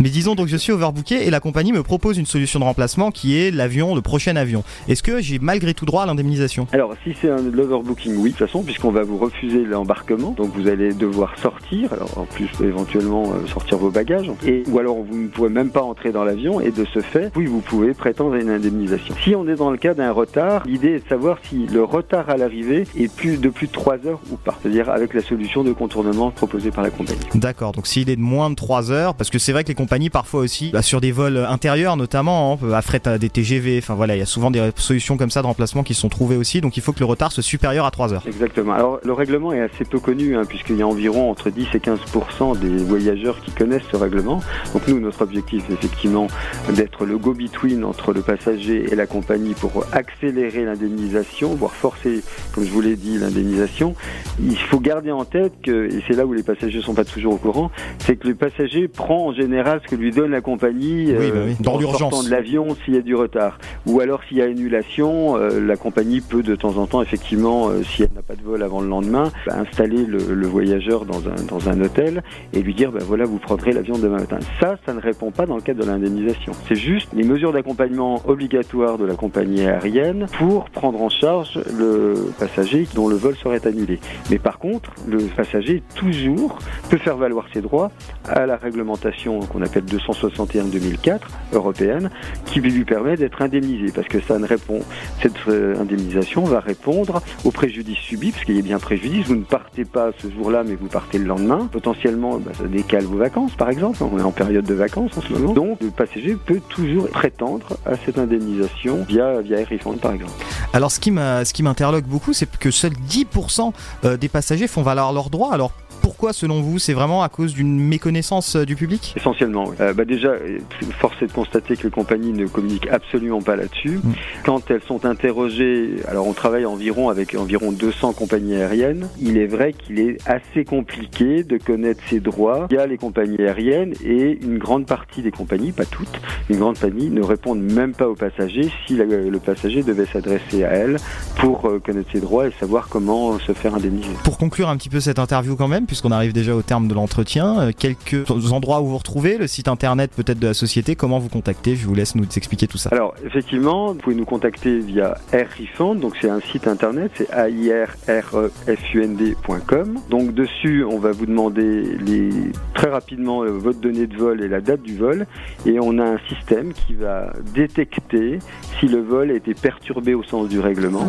Mais 0.00 0.08
disons 0.08 0.34
donc 0.34 0.48
je 0.48 0.56
suis 0.56 0.72
overbooké 0.72 1.26
et 1.26 1.30
la 1.30 1.40
compagnie 1.40 1.72
me 1.72 1.82
propose 1.82 2.18
une 2.18 2.26
solution 2.26 2.60
de 2.60 2.64
remplacement 2.64 3.10
qui 3.10 3.38
est 3.38 3.50
l'avion, 3.50 3.94
le 3.94 4.02
prochain 4.02 4.36
avion. 4.36 4.64
Est-ce 4.88 5.02
que 5.02 5.20
j'ai 5.20 5.38
malgré 5.38 5.74
tout 5.74 5.86
droit 5.86 6.02
à 6.02 6.06
l'indemnisation? 6.06 6.66
Alors, 6.72 6.94
si 7.04 7.14
c'est 7.20 7.30
un 7.30 7.36
l'overbooking, 7.56 8.16
oui, 8.16 8.30
de 8.30 8.36
toute 8.36 8.46
façon, 8.46 8.62
puisqu'on 8.62 8.90
va 8.90 9.02
vous 9.02 9.18
refuser 9.18 9.64
l'embarquement, 9.64 10.30
donc 10.30 10.50
vous 10.54 10.68
allez 10.68 10.92
devoir 10.92 11.38
sortir, 11.38 11.90
en 12.16 12.24
plus 12.24 12.48
éventuellement 12.62 13.32
euh, 13.32 13.46
sortir 13.46 13.78
vos 13.78 13.90
bagages, 13.90 14.30
et 14.46 14.62
ou 14.68 14.78
alors 14.78 14.96
vous 15.02 15.16
ne 15.16 15.28
pouvez 15.28 15.48
même 15.48 15.70
pas 15.70 15.82
entrer 15.82 16.12
dans 16.12 16.24
l'avion, 16.24 16.60
et 16.60 16.70
de 16.70 16.84
ce 16.84 17.00
fait, 17.00 17.30
oui, 17.36 17.46
vous 17.46 17.60
pouvez 17.60 17.94
prétendre 17.94 18.34
à 18.34 18.38
une 18.38 18.50
indemnisation. 18.50 19.14
Si 19.22 19.34
on 19.34 19.48
est 19.48 19.56
dans 19.56 19.70
le 19.70 19.76
cas 19.76 19.94
d'un 19.94 20.12
retard, 20.12 20.62
l'idée 20.66 20.94
est 20.94 21.04
de 21.04 21.08
savoir 21.08 21.25
si 21.44 21.66
le 21.66 21.82
retard 21.82 22.30
à 22.30 22.36
l'arrivée 22.36 22.84
est 22.96 23.12
plus 23.12 23.38
de 23.38 23.48
plus 23.48 23.66
de 23.66 23.72
3 23.72 24.06
heures 24.06 24.20
ou 24.30 24.36
pas, 24.36 24.56
c'est-à-dire 24.62 24.90
avec 24.90 25.14
la 25.14 25.22
solution 25.22 25.64
de 25.64 25.72
contournement 25.72 26.30
proposée 26.30 26.70
par 26.70 26.84
la 26.84 26.90
compagnie. 26.90 27.18
D'accord, 27.34 27.72
donc 27.72 27.86
s'il 27.86 28.08
est 28.10 28.16
de 28.16 28.20
moins 28.20 28.50
de 28.50 28.54
3 28.54 28.90
heures, 28.92 29.14
parce 29.14 29.30
que 29.30 29.38
c'est 29.38 29.52
vrai 29.52 29.64
que 29.64 29.68
les 29.68 29.74
compagnies 29.74 30.10
parfois 30.10 30.40
aussi, 30.40 30.70
bah, 30.70 30.82
sur 30.82 31.00
des 31.00 31.12
vols 31.12 31.38
intérieurs 31.38 31.96
notamment, 31.96 32.58
hein, 32.62 32.72
à 32.72 32.82
fret 32.82 33.06
à 33.06 33.18
des 33.18 33.28
TGV, 33.28 33.78
enfin 33.78 33.94
voilà, 33.94 34.16
il 34.16 34.18
y 34.18 34.22
a 34.22 34.26
souvent 34.26 34.50
des 34.50 34.70
solutions 34.76 35.16
comme 35.16 35.30
ça 35.30 35.42
de 35.42 35.46
remplacement 35.46 35.82
qui 35.82 35.94
sont 35.94 36.08
trouvées 36.08 36.36
aussi, 36.36 36.60
donc 36.60 36.76
il 36.76 36.82
faut 36.82 36.92
que 36.92 37.00
le 37.00 37.06
retard 37.06 37.32
soit 37.32 37.42
supérieur 37.42 37.86
à 37.86 37.90
3 37.90 38.12
heures. 38.12 38.24
Exactement. 38.26 38.72
Alors 38.72 39.00
le 39.02 39.12
règlement 39.12 39.52
est 39.52 39.60
assez 39.60 39.84
peu 39.84 39.98
connu 39.98 40.36
hein, 40.36 40.42
puisqu'il 40.48 40.76
y 40.76 40.82
a 40.82 40.86
environ 40.86 41.30
entre 41.30 41.50
10 41.50 41.68
et 41.74 41.78
15% 41.78 42.58
des 42.58 42.84
voyageurs 42.84 43.40
qui 43.40 43.50
connaissent 43.50 43.82
ce 43.90 43.96
règlement. 43.96 44.40
Donc 44.72 44.86
nous, 44.88 45.00
notre 45.00 45.22
objectif 45.22 45.64
est 45.70 45.74
effectivement 45.74 46.26
d'être 46.74 47.06
le 47.06 47.18
go-between 47.18 47.84
entre 47.84 48.12
le 48.12 48.20
passager 48.20 48.86
et 48.90 48.94
la 48.94 49.06
compagnie 49.06 49.54
pour 49.54 49.84
accélérer 49.92 50.64
l'indemnisation, 50.64 51.15
voire 51.56 51.72
forcer, 51.74 52.22
comme 52.54 52.64
je 52.64 52.70
vous 52.70 52.80
l'ai 52.80 52.96
dit, 52.96 53.18
l'indemnisation. 53.18 53.94
Il 54.40 54.56
faut 54.58 54.80
garder 54.80 55.10
en 55.10 55.24
tête 55.24 55.52
que, 55.62 55.86
et 55.92 56.02
c'est 56.06 56.14
là 56.16 56.26
où 56.26 56.32
les 56.32 56.42
passagers 56.42 56.80
sont 56.82 56.94
pas 56.94 57.04
toujours 57.04 57.34
au 57.34 57.36
courant, 57.36 57.70
c'est 57.98 58.16
que 58.16 58.28
le 58.28 58.34
passager 58.34 58.88
prend 58.88 59.26
en 59.28 59.32
général 59.32 59.80
ce 59.84 59.88
que 59.90 59.96
lui 59.96 60.10
donne 60.10 60.30
la 60.30 60.40
compagnie 60.40 61.12
Oui, 61.18 61.30
bah 61.32 61.40
oui, 61.46 61.56
dans 61.60 61.74
en 61.74 61.78
l'urgence. 61.78 62.24
de 62.26 62.30
l'avion 62.30 62.76
s'il 62.84 62.94
y 62.94 62.98
a 62.98 63.02
du 63.02 63.14
retard. 63.14 63.58
Ou 63.86 64.00
alors 64.00 64.20
s'il 64.28 64.38
y 64.38 64.42
a 64.42 64.44
annulation, 64.44 65.36
euh, 65.36 65.60
la 65.60 65.76
compagnie 65.76 66.20
peut 66.20 66.42
de 66.42 66.54
temps 66.54 66.76
en 66.78 66.86
temps, 66.86 67.02
effectivement, 67.02 67.68
euh, 67.68 67.82
si 67.82 68.02
elle 68.02 68.10
n'a 68.14 68.22
pas 68.22 68.34
de 68.36 68.42
vol 68.42 68.62
avant 68.62 68.80
le 68.80 68.88
lendemain, 68.88 69.30
bah, 69.46 69.56
installer 69.58 70.04
le, 70.04 70.18
le 70.34 70.46
voyageur 70.46 71.04
dans 71.04 71.28
un, 71.28 71.34
dans 71.48 71.68
un 71.68 71.80
hôtel 71.80 72.22
et 72.52 72.62
lui 72.62 72.74
dire, 72.74 72.92
bah, 72.92 73.00
voilà, 73.06 73.24
vous 73.24 73.38
prendrez 73.38 73.72
l'avion 73.72 73.96
demain 73.98 74.18
matin. 74.18 74.38
Ça, 74.60 74.76
ça 74.84 74.92
ne 74.94 75.00
répond 75.00 75.30
pas 75.30 75.46
dans 75.46 75.56
le 75.56 75.62
cadre 75.62 75.82
de 75.82 75.86
l'indemnisation. 75.86 76.52
C'est 76.68 76.76
juste 76.76 77.08
les 77.14 77.24
mesures 77.24 77.52
d'accompagnement 77.52 78.20
obligatoires 78.26 78.98
de 78.98 79.04
la 79.04 79.14
compagnie 79.14 79.66
aérienne 79.66 80.26
pour 80.38 80.70
prendre 80.70 80.95
en 81.02 81.08
charge 81.08 81.60
le 81.78 82.14
passager 82.38 82.86
dont 82.94 83.08
le 83.08 83.16
vol 83.16 83.36
serait 83.36 83.66
annulé. 83.66 84.00
Mais 84.30 84.38
par 84.38 84.58
contre, 84.58 84.92
le 85.06 85.18
passager 85.18 85.82
toujours 85.94 86.58
peut 86.90 86.98
faire 86.98 87.16
valoir 87.16 87.46
ses 87.52 87.60
droits 87.60 87.90
à 88.28 88.46
la 88.46 88.56
réglementation 88.56 89.40
qu'on 89.40 89.62
appelle 89.62 89.84
261-2004 89.84 91.20
européenne, 91.52 92.10
qui 92.44 92.60
lui 92.60 92.84
permet 92.84 93.16
d'être 93.16 93.42
indemnisé, 93.42 93.92
parce 93.92 94.08
que 94.08 94.20
ça 94.20 94.38
ne 94.38 94.46
répond, 94.46 94.80
cette 95.22 95.34
euh, 95.48 95.80
indemnisation 95.80 96.44
va 96.44 96.60
répondre 96.60 97.22
au 97.44 97.50
préjudice 97.50 97.98
subi, 97.98 98.32
parce 98.32 98.44
qu'il 98.44 98.56
y 98.56 98.58
a 98.58 98.62
bien 98.62 98.78
préjudice. 98.78 99.26
Vous 99.26 99.36
ne 99.36 99.44
partez 99.44 99.84
pas 99.84 100.10
ce 100.18 100.30
jour-là, 100.30 100.64
mais 100.64 100.74
vous 100.74 100.88
partez 100.88 101.18
le 101.18 101.24
lendemain. 101.24 101.68
Potentiellement, 101.70 102.38
bah, 102.38 102.52
ça 102.56 102.64
décale 102.64 103.04
vos 103.04 103.18
vacances, 103.18 103.54
par 103.54 103.70
exemple. 103.70 104.02
On 104.02 104.18
est 104.18 104.22
en 104.22 104.32
période 104.32 104.64
de 104.64 104.74
vacances 104.74 105.16
en 105.16 105.20
ce 105.20 105.32
moment. 105.32 105.52
Donc, 105.52 105.80
le 105.80 105.90
passager 105.90 106.36
peut 106.36 106.60
toujours 106.68 107.08
prétendre 107.08 107.76
à 107.84 107.96
cette 107.96 108.18
indemnisation 108.18 109.04
via, 109.08 109.40
via 109.40 109.60
Air 109.60 109.68
Refund, 109.70 109.98
par 110.00 110.12
exemple. 110.12 110.32
Alors 110.72 110.85
m'a- 111.10 111.44
ce 111.44 111.52
qui 111.52 111.62
m'interloque 111.62 112.04
beaucoup, 112.04 112.32
c'est 112.32 112.48
que 112.58 112.70
seuls 112.70 112.94
10% 113.08 113.72
euh, 114.04 114.16
des 114.16 114.28
passagers 114.28 114.66
font 114.68 114.82
valoir 114.82 115.12
leurs 115.12 115.30
droits. 115.30 115.52
Alors 115.52 115.72
pourquoi, 116.06 116.32
selon 116.32 116.60
vous, 116.62 116.78
c'est 116.78 116.92
vraiment 116.92 117.24
à 117.24 117.28
cause 117.28 117.52
d'une 117.52 117.80
méconnaissance 117.80 118.54
euh, 118.54 118.64
du 118.64 118.76
public? 118.76 119.12
Essentiellement, 119.16 119.64
oui. 119.66 119.74
Euh, 119.80 119.92
bah 119.92 120.04
déjà, 120.04 120.28
euh, 120.28 120.60
force 121.00 121.16
est 121.20 121.26
de 121.26 121.32
constater 121.32 121.76
que 121.76 121.82
les 121.82 121.90
compagnies 121.90 122.32
ne 122.32 122.46
communiquent 122.46 122.86
absolument 122.92 123.42
pas 123.42 123.56
là-dessus. 123.56 123.98
Quand 124.44 124.70
elles 124.70 124.82
sont 124.86 125.04
interrogées, 125.04 125.96
alors 126.06 126.28
on 126.28 126.32
travaille 126.32 126.64
environ 126.64 127.08
avec 127.08 127.34
environ 127.34 127.72
200 127.72 128.12
compagnies 128.12 128.54
aériennes, 128.54 129.08
il 129.20 129.36
est 129.36 129.48
vrai 129.48 129.72
qu'il 129.72 129.98
est 129.98 130.18
assez 130.28 130.64
compliqué 130.64 131.42
de 131.42 131.58
connaître 131.58 132.00
ses 132.08 132.20
droits 132.20 132.68
via 132.70 132.86
les 132.86 132.98
compagnies 132.98 133.40
aériennes 133.40 133.94
et 134.04 134.38
une 134.44 134.58
grande 134.58 134.86
partie 134.86 135.22
des 135.22 135.32
compagnies, 135.32 135.72
pas 135.72 135.86
toutes, 135.86 136.20
une 136.50 136.58
grande 136.58 136.78
partie 136.78 137.10
ne 137.10 137.20
répondent 137.22 137.62
même 137.72 137.94
pas 137.96 138.08
aux 138.08 138.14
passagers 138.14 138.70
si 138.86 138.94
la- 138.96 139.06
le 139.06 139.38
passager 139.40 139.82
devait 139.82 140.06
s'adresser 140.06 140.62
à 140.62 140.68
elles 140.70 140.98
pour 141.40 141.68
connaître 141.84 142.12
ses 142.12 142.20
droits 142.20 142.46
et 142.46 142.52
savoir 142.60 142.86
comment 142.88 143.36
se 143.40 143.50
faire 143.52 143.74
indemniser. 143.74 144.10
Pour 144.22 144.38
conclure 144.38 144.68
un 144.68 144.76
petit 144.76 144.88
peu 144.88 145.00
cette 145.00 145.18
interview 145.18 145.56
quand 145.56 145.66
même, 145.66 145.86
puisqu'on 145.96 146.12
arrive 146.12 146.34
déjà 146.34 146.54
au 146.54 146.60
terme 146.60 146.88
de 146.88 146.94
l'entretien, 146.94 147.58
euh, 147.58 147.72
quelques 147.74 148.30
endroits 148.52 148.82
où 148.82 148.88
vous 148.88 148.98
retrouvez, 148.98 149.38
le 149.38 149.46
site 149.46 149.66
internet 149.66 150.10
peut-être 150.14 150.38
de 150.38 150.48
la 150.48 150.52
société, 150.52 150.94
comment 150.94 151.18
vous 151.18 151.30
contacter? 151.30 151.74
Je 151.74 151.86
vous 151.86 151.94
laisse 151.94 152.14
nous 152.14 152.26
expliquer 152.36 152.66
tout 152.66 152.76
ça. 152.76 152.90
Alors, 152.92 153.14
effectivement, 153.24 153.94
vous 153.94 153.98
pouvez 153.98 154.14
nous 154.14 154.26
contacter 154.26 154.80
via 154.80 155.16
Air 155.32 155.48
Refund, 155.58 156.00
donc 156.00 156.18
c'est 156.20 156.28
un 156.28 156.40
site 156.40 156.68
internet, 156.68 157.12
c'est 157.16 157.30
airrefund.com. 157.30 159.98
Donc 160.10 160.34
dessus, 160.34 160.84
on 160.84 160.98
va 160.98 161.12
vous 161.12 161.24
demander 161.24 161.96
les, 162.04 162.28
très 162.74 162.90
rapidement 162.90 163.42
euh, 163.42 163.52
votre 163.52 163.80
donnée 163.80 164.06
de 164.06 164.18
vol 164.18 164.42
et 164.42 164.48
la 164.48 164.60
date 164.60 164.82
du 164.82 164.98
vol, 164.98 165.26
et 165.64 165.80
on 165.80 165.98
a 165.98 166.04
un 166.04 166.18
système 166.28 166.74
qui 166.74 166.92
va 166.92 167.32
détecter 167.54 168.40
si 168.78 168.86
le 168.86 169.00
vol 169.00 169.30
a 169.30 169.34
été 169.34 169.54
perturbé 169.54 170.12
au 170.12 170.22
sens 170.22 170.50
du 170.50 170.60
règlement. 170.60 171.06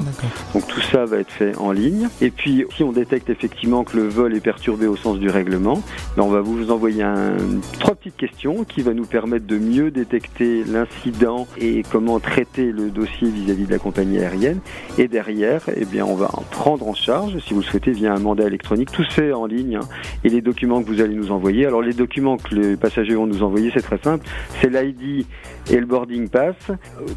Donc 0.53 0.65
tout 0.67 0.79
ça 0.79 1.03
va 1.03 1.17
être 1.17 1.31
fait 1.31 1.57
en 1.57 1.73
ligne. 1.73 2.07
Et 2.21 2.31
puis, 2.31 2.63
si 2.73 2.83
on 2.83 2.93
détecte 2.93 3.29
effectivement 3.29 3.83
que 3.83 3.97
le 3.97 4.07
vol 4.07 4.33
est 4.33 4.39
perturbé 4.39 4.76
au 4.85 4.95
sens 4.95 5.17
du 5.17 5.29
règlement, 5.29 5.81
ben, 6.15 6.23
on 6.23 6.29
va 6.29 6.41
vous 6.41 6.69
envoyer 6.69 7.01
un, 7.01 7.35
trois 7.79 7.95
petites 7.95 8.17
questions 8.17 8.63
qui 8.65 8.81
va 8.81 8.93
nous 8.93 9.05
permettre 9.05 9.47
de 9.47 9.57
mieux 9.57 9.89
détecter 9.89 10.63
l'incident 10.65 11.47
et 11.57 11.83
comment 11.91 12.19
traiter 12.19 12.71
le 12.71 12.89
dossier 12.89 13.29
vis-à-vis 13.29 13.65
de 13.65 13.71
la 13.71 13.79
compagnie 13.79 14.19
aérienne. 14.19 14.59
Et 14.99 15.07
derrière, 15.07 15.61
eh 15.75 15.85
bien, 15.85 16.05
on 16.05 16.15
va 16.15 16.29
en 16.33 16.43
prendre 16.51 16.87
en 16.87 16.93
charge, 16.93 17.39
si 17.39 17.53
vous 17.53 17.61
le 17.61 17.65
souhaitez, 17.65 17.91
via 17.91 18.13
un 18.13 18.19
mandat 18.19 18.45
électronique. 18.45 18.91
Tout 18.91 19.05
fait 19.09 19.31
en 19.33 19.45
ligne. 19.47 19.77
hein. 19.77 19.87
Et 20.23 20.29
les 20.29 20.41
documents 20.41 20.83
que 20.83 20.87
vous 20.87 21.01
allez 21.01 21.15
nous 21.15 21.31
envoyer. 21.31 21.65
Alors, 21.65 21.81
les 21.81 21.93
documents 21.93 22.37
que 22.37 22.53
les 22.53 22.75
passagers 22.75 23.15
vont 23.15 23.25
nous 23.25 23.41
envoyer, 23.41 23.71
c'est 23.73 23.81
très 23.81 23.97
simple. 23.99 24.25
C'est 24.61 24.69
l'ID 24.69 25.25
et 25.71 25.75
le 25.79 25.85
boarding 25.85 26.27
pass. 26.29 26.55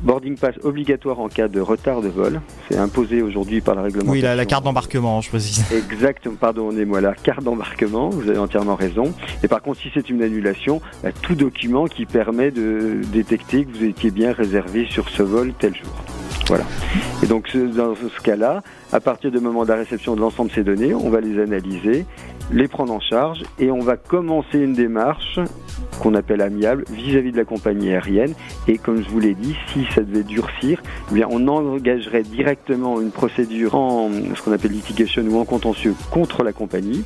Boarding 0.02 0.36
pass 0.38 0.54
obligatoire 0.62 1.20
en 1.20 1.28
cas 1.28 1.48
de 1.48 1.60
retard 1.60 2.00
de 2.02 2.08
vol. 2.08 2.40
C'est 2.68 2.78
imposé 2.78 3.22
aujourd'hui 3.22 3.60
par 3.60 3.74
la 3.74 3.82
réglementation. 3.82 4.12
Oui, 4.12 4.20
la, 4.20 4.36
la 4.36 4.44
carte 4.46 4.64
d'embarquement, 4.64 5.20
je 5.20 5.28
précise. 5.30 5.64
Exactement, 5.72 6.36
pardonnez-moi, 6.38 7.00
la 7.00 7.14
carte 7.14 7.42
vous 7.54 8.28
avez 8.28 8.38
entièrement 8.38 8.76
raison. 8.76 9.12
Et 9.42 9.48
par 9.48 9.62
contre, 9.62 9.80
si 9.80 9.90
c'est 9.92 10.10
une 10.10 10.22
annulation, 10.22 10.80
bah, 11.02 11.10
tout 11.12 11.34
document 11.34 11.86
qui 11.86 12.06
permet 12.06 12.50
de 12.50 13.00
détecter 13.12 13.64
que 13.64 13.70
vous 13.70 13.84
étiez 13.84 14.10
bien 14.10 14.32
réservé 14.32 14.86
sur 14.88 15.08
ce 15.08 15.22
vol 15.22 15.52
tel 15.58 15.74
jour. 15.74 15.92
Voilà. 16.46 16.64
Et 17.22 17.26
donc, 17.26 17.56
dans 17.56 17.94
ce 17.94 18.20
cas-là, 18.22 18.62
à 18.92 19.00
partir 19.00 19.30
du 19.30 19.38
moment 19.38 19.62
de 19.62 19.68
la 19.68 19.76
réception 19.76 20.16
de 20.16 20.20
l'ensemble 20.20 20.50
de 20.50 20.54
ces 20.54 20.64
données, 20.64 20.94
on 20.94 21.08
va 21.08 21.20
les 21.20 21.40
analyser, 21.40 22.06
les 22.52 22.68
prendre 22.68 22.92
en 22.92 23.00
charge 23.00 23.42
et 23.58 23.70
on 23.70 23.80
va 23.80 23.96
commencer 23.96 24.58
une 24.58 24.72
démarche 24.72 25.38
qu'on 26.00 26.14
appelle 26.14 26.40
amiable 26.40 26.84
vis-à-vis 26.90 27.32
de 27.32 27.36
la 27.36 27.44
compagnie 27.44 27.90
aérienne. 27.90 28.34
Et 28.66 28.78
comme 28.78 29.02
je 29.02 29.08
vous 29.08 29.20
l'ai 29.20 29.34
dit, 29.34 29.56
si 29.72 29.86
ça 29.94 30.00
devait 30.00 30.22
durcir, 30.22 30.82
eh 31.10 31.14
bien, 31.14 31.28
on 31.30 31.46
engagerait 31.48 32.22
directement 32.22 33.00
une 33.00 33.10
procédure 33.10 33.74
en 33.74 34.10
ce 34.34 34.42
qu'on 34.42 34.52
appelle 34.52 34.72
litigation 34.72 35.22
ou 35.22 35.38
en 35.38 35.44
contentieux 35.44 35.94
contre 36.10 36.42
la 36.42 36.52
compagnie 36.52 37.04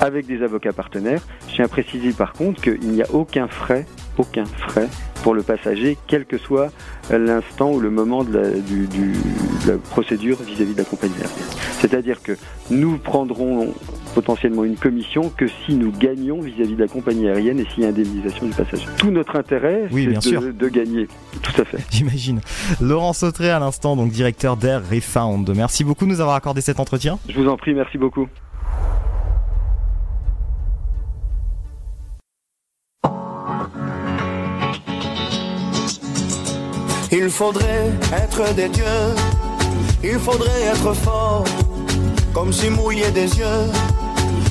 avec 0.00 0.26
des 0.26 0.42
avocats 0.42 0.72
partenaires. 0.72 1.22
Je 1.48 1.54
tiens 1.54 1.64
à 1.64 1.68
préciser 1.68 2.12
par 2.12 2.32
contre 2.34 2.60
qu'il 2.60 2.90
n'y 2.90 3.02
a 3.02 3.10
aucun 3.12 3.48
frais, 3.48 3.86
aucun 4.18 4.44
frais 4.44 4.88
pour 5.22 5.34
le 5.34 5.42
passager, 5.42 5.96
quel 6.06 6.26
que 6.26 6.38
soit 6.38 6.68
l'instant 7.10 7.72
ou 7.72 7.80
le 7.80 7.90
moment 7.90 8.22
de 8.22 8.32
la, 9.66 9.78
procédure 9.90 10.36
vis-à-vis 10.42 10.74
de 10.74 10.78
la 10.78 10.84
compagnie 10.84 11.14
aérienne. 11.14 11.46
C'est-à-dire 11.80 12.22
que 12.22 12.36
nous 12.70 12.98
prendrons 12.98 13.72
potentiellement 14.16 14.64
une 14.64 14.76
commission 14.76 15.28
que 15.28 15.46
si 15.46 15.74
nous 15.74 15.92
gagnons 15.92 16.40
vis-à-vis 16.40 16.74
de 16.74 16.80
la 16.80 16.88
compagnie 16.88 17.28
aérienne 17.28 17.60
et 17.60 17.66
s'il 17.66 17.82
y 17.82 17.86
a 17.86 17.90
indemnisation 17.90 18.46
du 18.46 18.52
passager. 18.54 18.86
Tout 18.96 19.10
notre 19.10 19.36
intérêt, 19.36 19.88
Oui, 19.92 20.06
bien 20.06 20.22
c'est 20.22 20.30
sûr. 20.30 20.40
de, 20.40 20.52
de 20.52 20.68
gagner. 20.68 21.06
Tout 21.42 21.60
à 21.60 21.64
fait. 21.66 21.78
J'imagine. 21.90 22.40
Laurent 22.80 23.12
Sautré 23.12 23.50
à 23.50 23.58
l'instant, 23.58 23.94
donc 23.94 24.10
directeur 24.10 24.56
d'Air 24.56 24.80
Refund. 24.90 25.44
Merci 25.54 25.84
beaucoup 25.84 26.06
de 26.06 26.10
nous 26.10 26.22
avoir 26.22 26.34
accordé 26.36 26.62
cet 26.62 26.80
entretien. 26.80 27.18
Je 27.28 27.38
vous 27.38 27.46
en 27.46 27.58
prie, 27.58 27.74
merci 27.74 27.98
beaucoup. 27.98 28.26
Il 37.12 37.30
faudrait 37.30 37.90
être 38.12 38.54
des 38.54 38.68
dieux, 38.68 38.84
il 40.02 40.18
faudrait 40.18 40.62
être 40.72 40.92
fort, 40.94 41.44
comme 42.34 42.52
si 42.52 42.68
mouiller 42.68 43.10
des 43.12 43.38
yeux, 43.38 43.64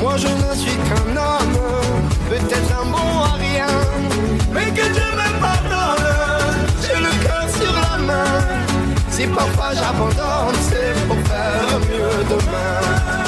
Moi 0.00 0.16
je 0.16 0.28
ne 0.28 0.54
suis 0.54 0.76
qu'un 0.86 1.16
homme, 1.16 1.58
peut-être 2.30 2.72
un 2.80 2.86
bon 2.86 3.22
à 3.22 3.34
rien. 3.34 3.66
Mais 4.52 4.66
que 4.66 4.86
Dieu 4.94 5.10
me 5.20 5.40
pardonne, 5.40 6.06
j'ai 6.82 7.00
le 7.00 7.12
cœur 7.24 7.46
sur 7.60 7.72
la 7.72 7.98
main. 7.98 8.42
Si 9.10 9.26
parfois 9.26 9.72
j'abandonne, 9.74 10.58
c'est 10.68 10.94
pour 11.06 11.16
faire 11.28 11.80
mieux 11.80 12.24
demain. 12.30 13.27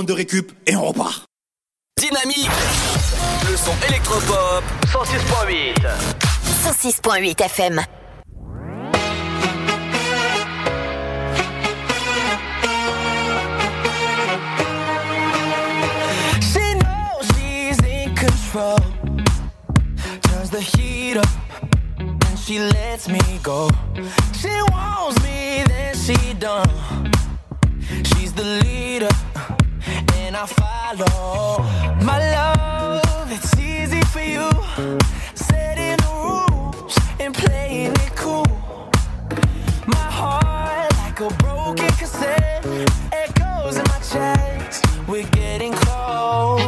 Secondes 0.00 0.06
de 0.06 0.12
récup 0.12 0.52
et 0.66 0.76
on 0.76 0.82
repart. 0.82 1.26
Dynamique 1.98 2.50
Le 3.50 3.56
son 3.56 3.72
électropop 3.88 4.64
106.8 4.86 5.74
106.8 6.64 7.42
FM. 7.42 7.80
She 16.40 16.74
knows 16.74 17.26
she's 17.34 17.78
in 17.84 18.14
control. 18.14 18.78
Turns 20.22 20.50
the 20.50 20.60
heat 20.60 21.16
up 21.16 21.26
and 21.98 22.38
she 22.38 22.60
lets 22.60 23.08
me 23.08 23.20
go. 23.42 23.68
She 24.34 24.48
wants 24.72 25.22
me, 25.22 25.64
then 25.66 25.94
she 25.94 26.34
done. 26.34 27.10
She's 28.04 28.32
the 28.32 28.44
leader 28.44 29.08
and 30.30 30.36
I 30.36 30.46
follow. 30.46 31.64
My 32.04 32.18
love, 32.36 33.32
it's 33.32 33.52
easy 33.58 34.00
for 34.12 34.20
you. 34.20 34.48
Setting 35.34 35.96
the 35.96 36.12
rules 36.24 36.96
and 37.18 37.34
playing 37.34 37.94
it 38.04 38.12
cool. 38.14 38.46
My 39.88 40.08
heart 40.18 40.92
like 40.98 41.18
a 41.18 41.34
broken 41.42 41.90
cassette 41.98 42.64
echoes 43.12 43.76
in 43.76 43.84
my 43.88 44.00
chest. 44.10 44.86
We're 45.08 45.28
getting 45.30 45.72
close. 45.72 46.59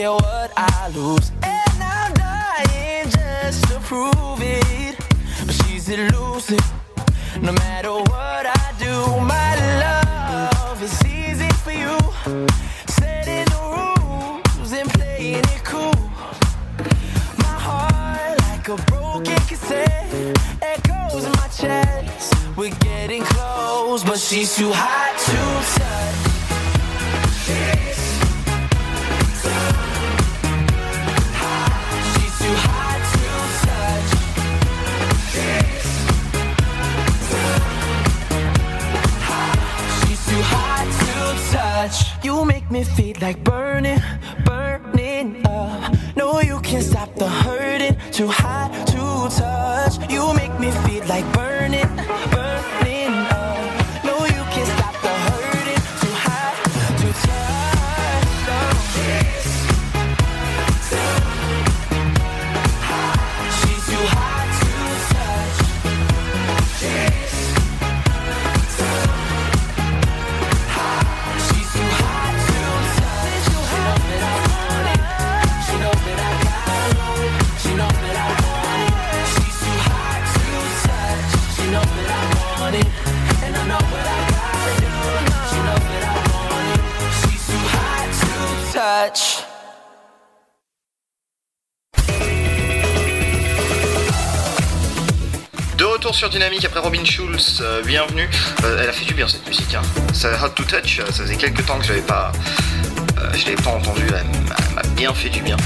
Care 0.00 0.12
what 0.12 0.50
I 0.56 0.88
lose, 0.94 1.30
and 1.42 1.82
I'm 1.82 2.14
dying 2.14 3.10
just 3.10 3.62
to 3.68 3.78
prove 3.80 4.40
it. 4.40 4.96
But 5.44 5.54
she's 5.60 5.90
elusive, 5.90 6.66
no 7.42 7.52
matter 7.52 7.92
what 7.92 8.44
I 8.46 8.66
do. 8.78 8.94
My 9.34 9.50
love 9.84 10.82
is 10.82 10.96
easy 11.04 11.50
for 11.64 11.72
you, 11.72 11.98
setting 12.98 13.44
the 13.52 13.60
rules 13.76 14.72
and 14.72 14.88
playing 14.94 15.44
it 15.54 15.62
cool. 15.64 16.00
My 17.44 17.56
heart 17.66 18.40
like 18.46 18.68
a 18.68 18.76
broken 18.90 19.40
cassette 19.50 20.38
echoes 20.62 21.24
in 21.26 21.32
my 21.32 21.48
chest. 21.48 22.34
We're 22.56 22.78
getting 22.90 23.22
close, 23.22 24.02
but 24.02 24.18
she's 24.18 24.56
too 24.56 24.72
hot 24.72 25.12
to 25.26 25.38
touch. 25.78 26.30
You 42.40 42.46
make 42.46 42.70
me 42.70 42.84
feel 42.84 43.16
like 43.20 43.44
burning, 43.44 44.00
burning 44.46 45.46
up. 45.46 45.94
No, 46.16 46.40
you 46.40 46.58
can't 46.62 46.82
stop 46.82 47.14
the 47.14 47.28
hurting. 47.28 47.98
Too 48.12 48.28
hot 48.28 48.70
to 48.86 49.36
touch. 49.36 50.10
You 50.10 50.32
make 50.32 50.58
me 50.58 50.70
feel 50.70 51.04
like 51.04 51.30
burning, 51.34 51.84
burning 51.94 52.19
sur 96.12 96.28
Dynamique 96.28 96.64
après 96.64 96.80
Robin 96.80 97.04
Schulz, 97.04 97.60
euh, 97.60 97.82
bienvenue. 97.84 98.28
Euh, 98.64 98.78
elle 98.82 98.88
a 98.88 98.92
fait 98.92 99.04
du 99.04 99.14
bien 99.14 99.28
cette 99.28 99.46
musique. 99.46 99.74
Hein. 99.74 99.82
Ça, 100.12 100.28
Hot 100.44 100.48
to 100.50 100.64
Touch, 100.64 100.98
euh, 100.98 101.06
ça 101.06 101.22
faisait 101.22 101.36
quelques 101.36 101.64
temps 101.64 101.78
que 101.78 101.84
j'avais 101.84 102.00
pas, 102.00 102.32
euh, 103.18 103.32
je 103.34 103.44
l'avais 103.44 103.62
pas 103.62 103.70
entendu. 103.70 104.02
Elle 104.08 104.74
m'a 104.74 104.82
bien 104.96 105.14
fait 105.14 105.28
du 105.28 105.40
bien. 105.40 105.56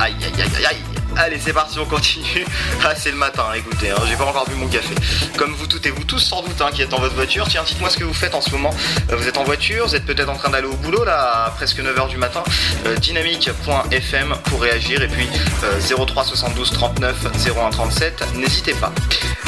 Aïe 0.00 0.14
aïe 0.22 0.32
aïe 0.36 0.50
aïe 0.56 0.66
aïe. 0.66 0.87
Allez, 1.20 1.40
c'est 1.40 1.52
parti, 1.52 1.80
on 1.80 1.84
continue. 1.84 2.46
Ah, 2.84 2.94
c'est 2.94 3.10
le 3.10 3.16
matin, 3.16 3.44
écoutez, 3.54 3.90
hein, 3.90 3.96
j'ai 4.08 4.14
pas 4.14 4.24
encore 4.24 4.48
bu 4.48 4.54
mon 4.54 4.68
café. 4.68 4.94
Comme 5.36 5.52
vous 5.52 5.66
toutes 5.66 5.84
et 5.84 5.90
vous 5.90 6.04
tous, 6.04 6.20
sans 6.20 6.42
doute, 6.42 6.60
hein, 6.60 6.70
qui 6.72 6.80
êtes 6.80 6.90
dans 6.90 7.00
votre 7.00 7.16
voiture. 7.16 7.46
Tiens, 7.48 7.64
dites-moi 7.64 7.90
ce 7.90 7.98
que 7.98 8.04
vous 8.04 8.14
faites 8.14 8.34
en 8.34 8.40
ce 8.40 8.50
moment. 8.50 8.70
Euh, 9.10 9.16
vous 9.16 9.26
êtes 9.26 9.36
en 9.36 9.42
voiture, 9.42 9.86
vous 9.88 9.96
êtes 9.96 10.06
peut-être 10.06 10.28
en 10.28 10.36
train 10.36 10.48
d'aller 10.48 10.68
au 10.68 10.76
boulot, 10.76 11.04
là, 11.04 11.46
à 11.46 11.50
presque 11.50 11.80
9h 11.80 12.08
du 12.08 12.16
matin. 12.16 12.44
Euh, 12.86 12.94
dynamique.fm 12.96 14.36
pour 14.44 14.62
réagir. 14.62 15.02
Et 15.02 15.08
puis, 15.08 15.28
euh, 15.64 16.06
03 16.06 16.24
72 16.24 16.70
39 16.70 17.16
01 17.56 17.70
37, 17.70 18.24
n'hésitez 18.36 18.74
pas. 18.74 18.92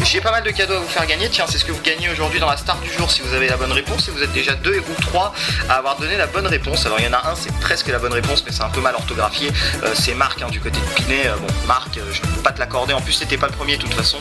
J'ai 0.05 0.21
pas 0.21 0.33
mal 0.33 0.43
de 0.43 0.51
cadeaux 0.51 0.75
à 0.75 0.79
vous 0.81 0.89
faire 0.89 1.07
gagner. 1.07 1.29
Tiens, 1.29 1.45
c'est 1.49 1.59
ce 1.59 1.65
que 1.65 1.73
vous 1.73 1.83
gagnez 1.83 2.09
aujourd'hui 2.11 2.41
dans 2.41 2.51
la 2.51 2.57
star 2.57 2.79
du 2.81 2.93
jour 2.93 3.11
si 3.11 3.23
vous 3.23 3.33
avez 3.33 3.49
la 3.49 3.57
bonne 3.57 3.73
réponse. 3.73 4.09
Et 4.09 4.11
vous 4.11 4.23
êtes 4.23 4.33
déjà 4.33 4.55
deux 4.55 4.79
ou 4.79 5.01
trois 5.01 5.33
à 5.69 5.75
avoir 5.75 5.97
donné 5.97 6.17
la 6.17 6.27
bonne 6.27 6.47
réponse. 6.47 6.85
Alors, 6.87 6.99
il 6.99 7.07
y 7.07 7.09
en 7.09 7.13
a 7.13 7.31
un, 7.31 7.37
c'est 7.37 7.55
presque 7.61 7.89
la 7.89 7.99
bonne 7.99 8.13
réponse, 8.13 8.43
mais 8.45 8.53
c'est 8.53 8.63
un 8.63 8.71
peu 8.71 8.81
mal 8.81 8.95
orthographié. 8.97 9.51
Euh, 9.85 9.93
c'est 9.95 10.15
Marc 10.15 10.43
hein, 10.43 10.49
du 10.51 10.59
côté 10.61 10.79
de 10.81 10.95
Pinet. 10.95 11.31
Bon, 11.41 11.47
Marc, 11.67 11.97
euh, 11.99 12.03
je 12.13 12.21
ne 12.23 12.35
peux 12.35 12.43
pas 12.43 12.53
te 12.53 12.61
l'accorder. 12.61 12.93
En 12.95 13.01
plus, 13.01 13.13
c'était 13.13 13.37
pas 13.37 13.47
le 13.47 13.53
premier 13.53 13.77
de 13.77 13.83
toute 13.83 13.95
façon. 13.95 14.19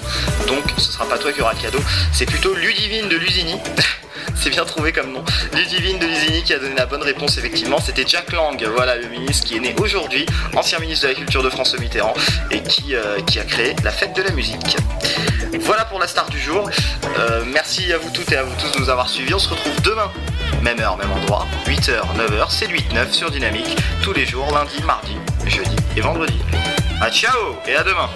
Donc, 0.48 0.64
ce 0.78 0.92
sera 0.92 1.06
pas 1.06 1.18
toi 1.18 1.32
qui 1.32 1.42
aura 1.42 1.54
le 1.54 1.60
cadeau. 1.60 1.80
C'est 2.14 2.26
plutôt 2.26 2.54
Ludivine 2.54 3.10
de 3.10 3.16
Lusini. 3.16 3.56
c'est 4.36 4.50
bien 4.50 4.66
trouvé 4.66 4.92
comme 4.92 5.12
nom. 5.12 5.24
Ludivine 5.54 6.00
de 6.00 6.06
Lusigny 6.06 6.44
qui 6.44 6.54
a 6.54 6.60
donné 6.60 6.76
la 6.76 6.86
bonne 6.86 7.04
réponse, 7.04 7.38
effectivement. 7.38 7.80
C'était 7.80 8.06
Jack 8.08 8.32
Lang, 8.32 8.62
voilà, 8.76 8.96
le 8.96 9.08
ministre 9.08 9.48
qui 9.48 9.58
est 9.58 9.60
né 9.60 9.76
aujourd'hui, 9.80 10.26
ancien 10.56 10.80
ministre 10.80 11.08
de 11.08 11.14
la 11.14 11.16
Culture 11.16 11.44
de 11.44 11.50
François 11.50 11.80
Mitterrand, 11.80 12.14
et 12.52 12.62
qui, 12.62 12.96
euh, 12.96 13.18
a 13.18 13.44
créé 13.44 13.76
la 13.84 13.92
fête 13.92 14.16
de 14.16 14.22
la 14.22 14.32
musique. 14.32 14.78
Voilà 15.62 15.86
pour 15.86 16.00
la 16.00 16.08
star 16.08 16.30
du 16.30 16.40
jour. 16.40 16.70
Euh, 17.20 17.44
merci 17.46 17.92
à 17.94 17.98
vous 17.98 18.10
toutes 18.12 18.32
et 18.32 18.38
à 18.38 18.44
vous 18.44 18.54
tous 18.60 18.72
de 18.78 18.84
nous 18.84 18.90
avoir 18.90 19.10
suivis. 19.10 19.34
On 19.34 19.40
se 19.40 19.50
retrouve 19.50 19.82
demain, 19.82 20.12
même 20.62 20.80
heure, 20.80 20.98
même 20.98 21.12
endroit, 21.12 21.46
8h, 21.66 22.02
9h, 22.18 22.48
c'est 22.50 22.68
le 22.68 22.78
8-9 22.78 23.12
sur 23.12 23.32
Dynamique, 23.32 23.78
tous 24.02 24.14
les 24.14 24.26
jours, 24.26 24.52
lundi, 24.54 24.82
mardi, 24.84 25.16
jeudi 25.48 25.76
et 25.96 26.02
vendredi. 26.02 26.40
A 27.02 27.10
ciao 27.10 27.56
et 27.66 27.76
à 27.76 27.84
demain. 27.84 28.10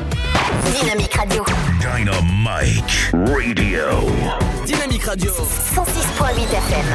Dynamique 0.81 1.13
Radio. 1.13 1.45
Dynamite 1.79 3.11
Radio. 3.13 4.11
Dynamique 4.65 5.03
Radio. 5.05 5.31
106.8 5.31 6.51
FM. 6.51 6.85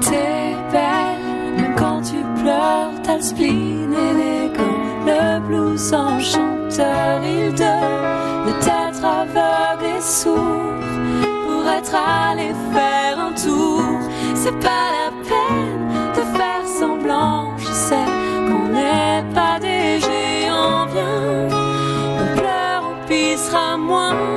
T'es 0.00 0.56
belle, 0.72 1.60
même 1.60 1.74
quand 1.76 2.00
tu 2.00 2.16
pleures, 2.40 2.92
t'as 3.02 3.16
le 3.16 3.22
spleen 3.22 3.92
élégant, 3.92 4.78
le 5.04 5.40
blues 5.40 5.92
il 6.78 7.52
devait 7.54 8.66
être 8.66 9.04
aveugle 9.04 9.96
et 9.96 10.00
sourd 10.00 10.74
pour 11.46 11.68
être 11.70 11.94
allé 11.94 12.52
faire 12.72 13.18
un 13.18 13.32
tour. 13.32 13.82
C'est 14.34 14.58
pas 14.60 14.86
la 14.98 15.10
peine 15.28 15.88
de 16.14 16.36
faire 16.36 16.66
semblant, 16.66 17.56
je 17.58 17.66
sais 17.66 18.08
qu'on 18.48 18.68
n'est 18.68 19.24
pas 19.34 19.58
des 19.58 20.00
géants, 20.00 20.86
viens, 20.92 21.48
on 22.20 22.36
pleure, 22.36 22.82
on 22.90 23.08
pissera 23.08 23.76
moins. 23.76 24.35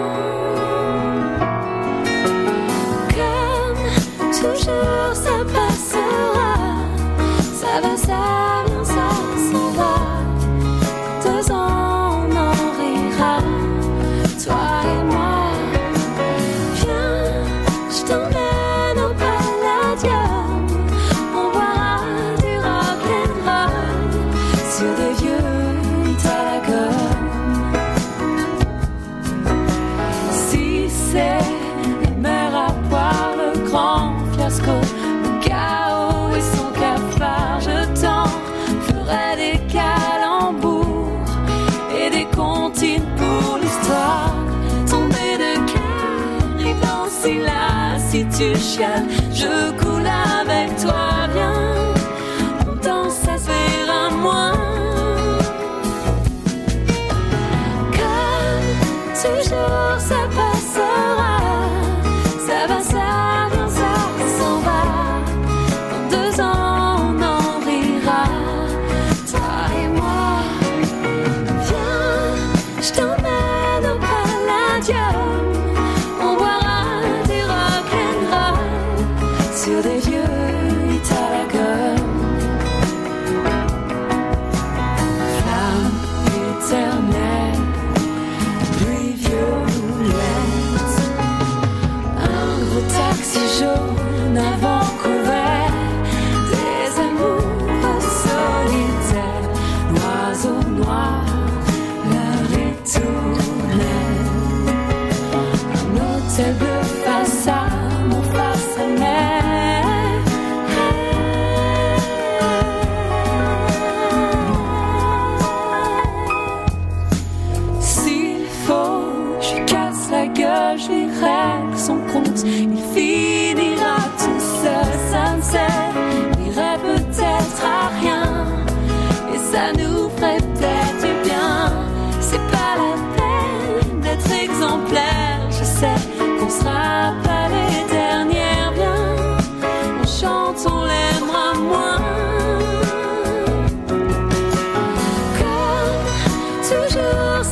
Je 48.39 49.71
coule 49.77 50.07
avec 50.07 50.73
toi, 50.77 51.18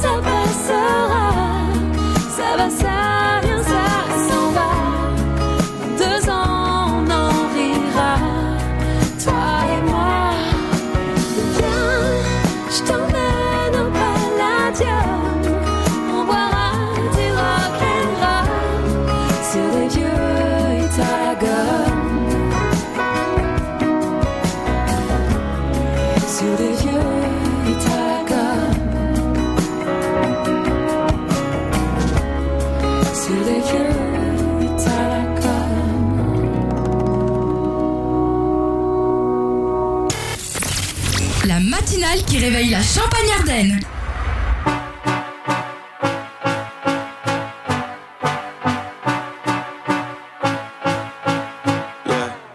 toujours 0.02 0.22
ça 0.24 0.37
la 42.78 42.84
Champagne-Ardenne. 42.84 43.80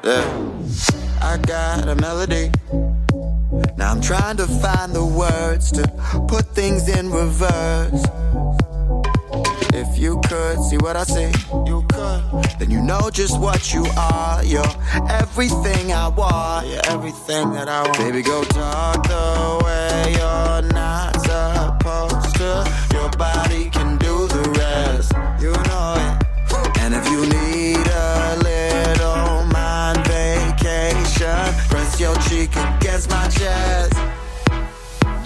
Yeah. 0.04 0.24
I 1.20 1.38
got 1.38 1.88
a 1.88 1.96
melody. 1.96 2.52
Now 3.76 3.90
I'm 3.90 4.00
trying 4.00 4.36
to 4.36 4.46
find 4.46 4.94
the 4.94 5.04
words 5.04 5.72
to 5.72 5.82
put 6.28 6.44
things 6.54 6.88
in 6.88 7.10
reverse. 7.10 8.04
If 9.74 9.98
you 9.98 10.20
could 10.28 10.62
see 10.62 10.76
what 10.76 10.96
I 10.96 11.04
see, 11.04 11.32
you 11.66 11.84
could. 11.88 12.22
Then 12.60 12.70
you 12.70 12.80
know 12.80 13.10
just 13.10 13.40
what 13.40 13.74
you 13.74 13.84
are. 13.96 14.44
You're 14.44 14.72
everything 15.08 15.92
I 15.92 16.08
want. 16.08 16.68
You're 16.68 16.86
everything 16.86 17.52
that 17.54 17.68
I 17.68 17.82
want. 17.82 17.98
Baby, 17.98 18.22
go 18.22 18.44
talk 18.44 19.02
the 19.08 19.61
can 32.52 32.78
guess 32.80 33.08
my 33.08 33.26
chest. 33.28 33.94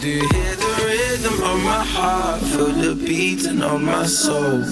Do 0.00 0.08
you 0.08 0.28
hear 0.28 0.54
the 0.56 0.72
rhythm 0.84 1.34
of 1.42 1.58
my 1.64 1.84
heart? 1.84 2.40
Feel 2.42 2.72
the 2.72 2.94
beating 2.94 3.62
of 3.62 3.80
my 3.80 4.06
soul. 4.06 4.62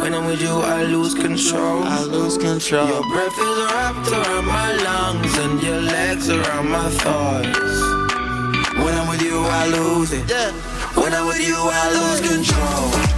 When 0.00 0.14
I'm 0.14 0.26
with 0.26 0.40
you, 0.40 0.56
I 0.76 0.84
lose 0.84 1.14
control. 1.14 1.82
I 1.82 2.02
lose 2.04 2.38
control. 2.38 2.88
Your 2.88 3.02
breath 3.12 3.38
is 3.38 3.58
wrapped 3.66 4.08
around 4.12 4.46
my 4.46 4.72
lungs 4.72 5.36
and 5.38 5.62
your 5.62 5.80
legs 5.80 6.30
around 6.30 6.70
my 6.70 6.88
thighs. 7.02 7.80
When 8.82 8.94
I'm 8.94 9.08
with 9.08 9.22
you, 9.22 9.38
I 9.40 9.66
lose 9.66 10.12
it. 10.12 10.30
When 10.94 11.12
I'm 11.12 11.26
with 11.26 11.46
you, 11.46 11.56
I 11.58 11.84
lose 11.98 12.20
control. 12.30 13.17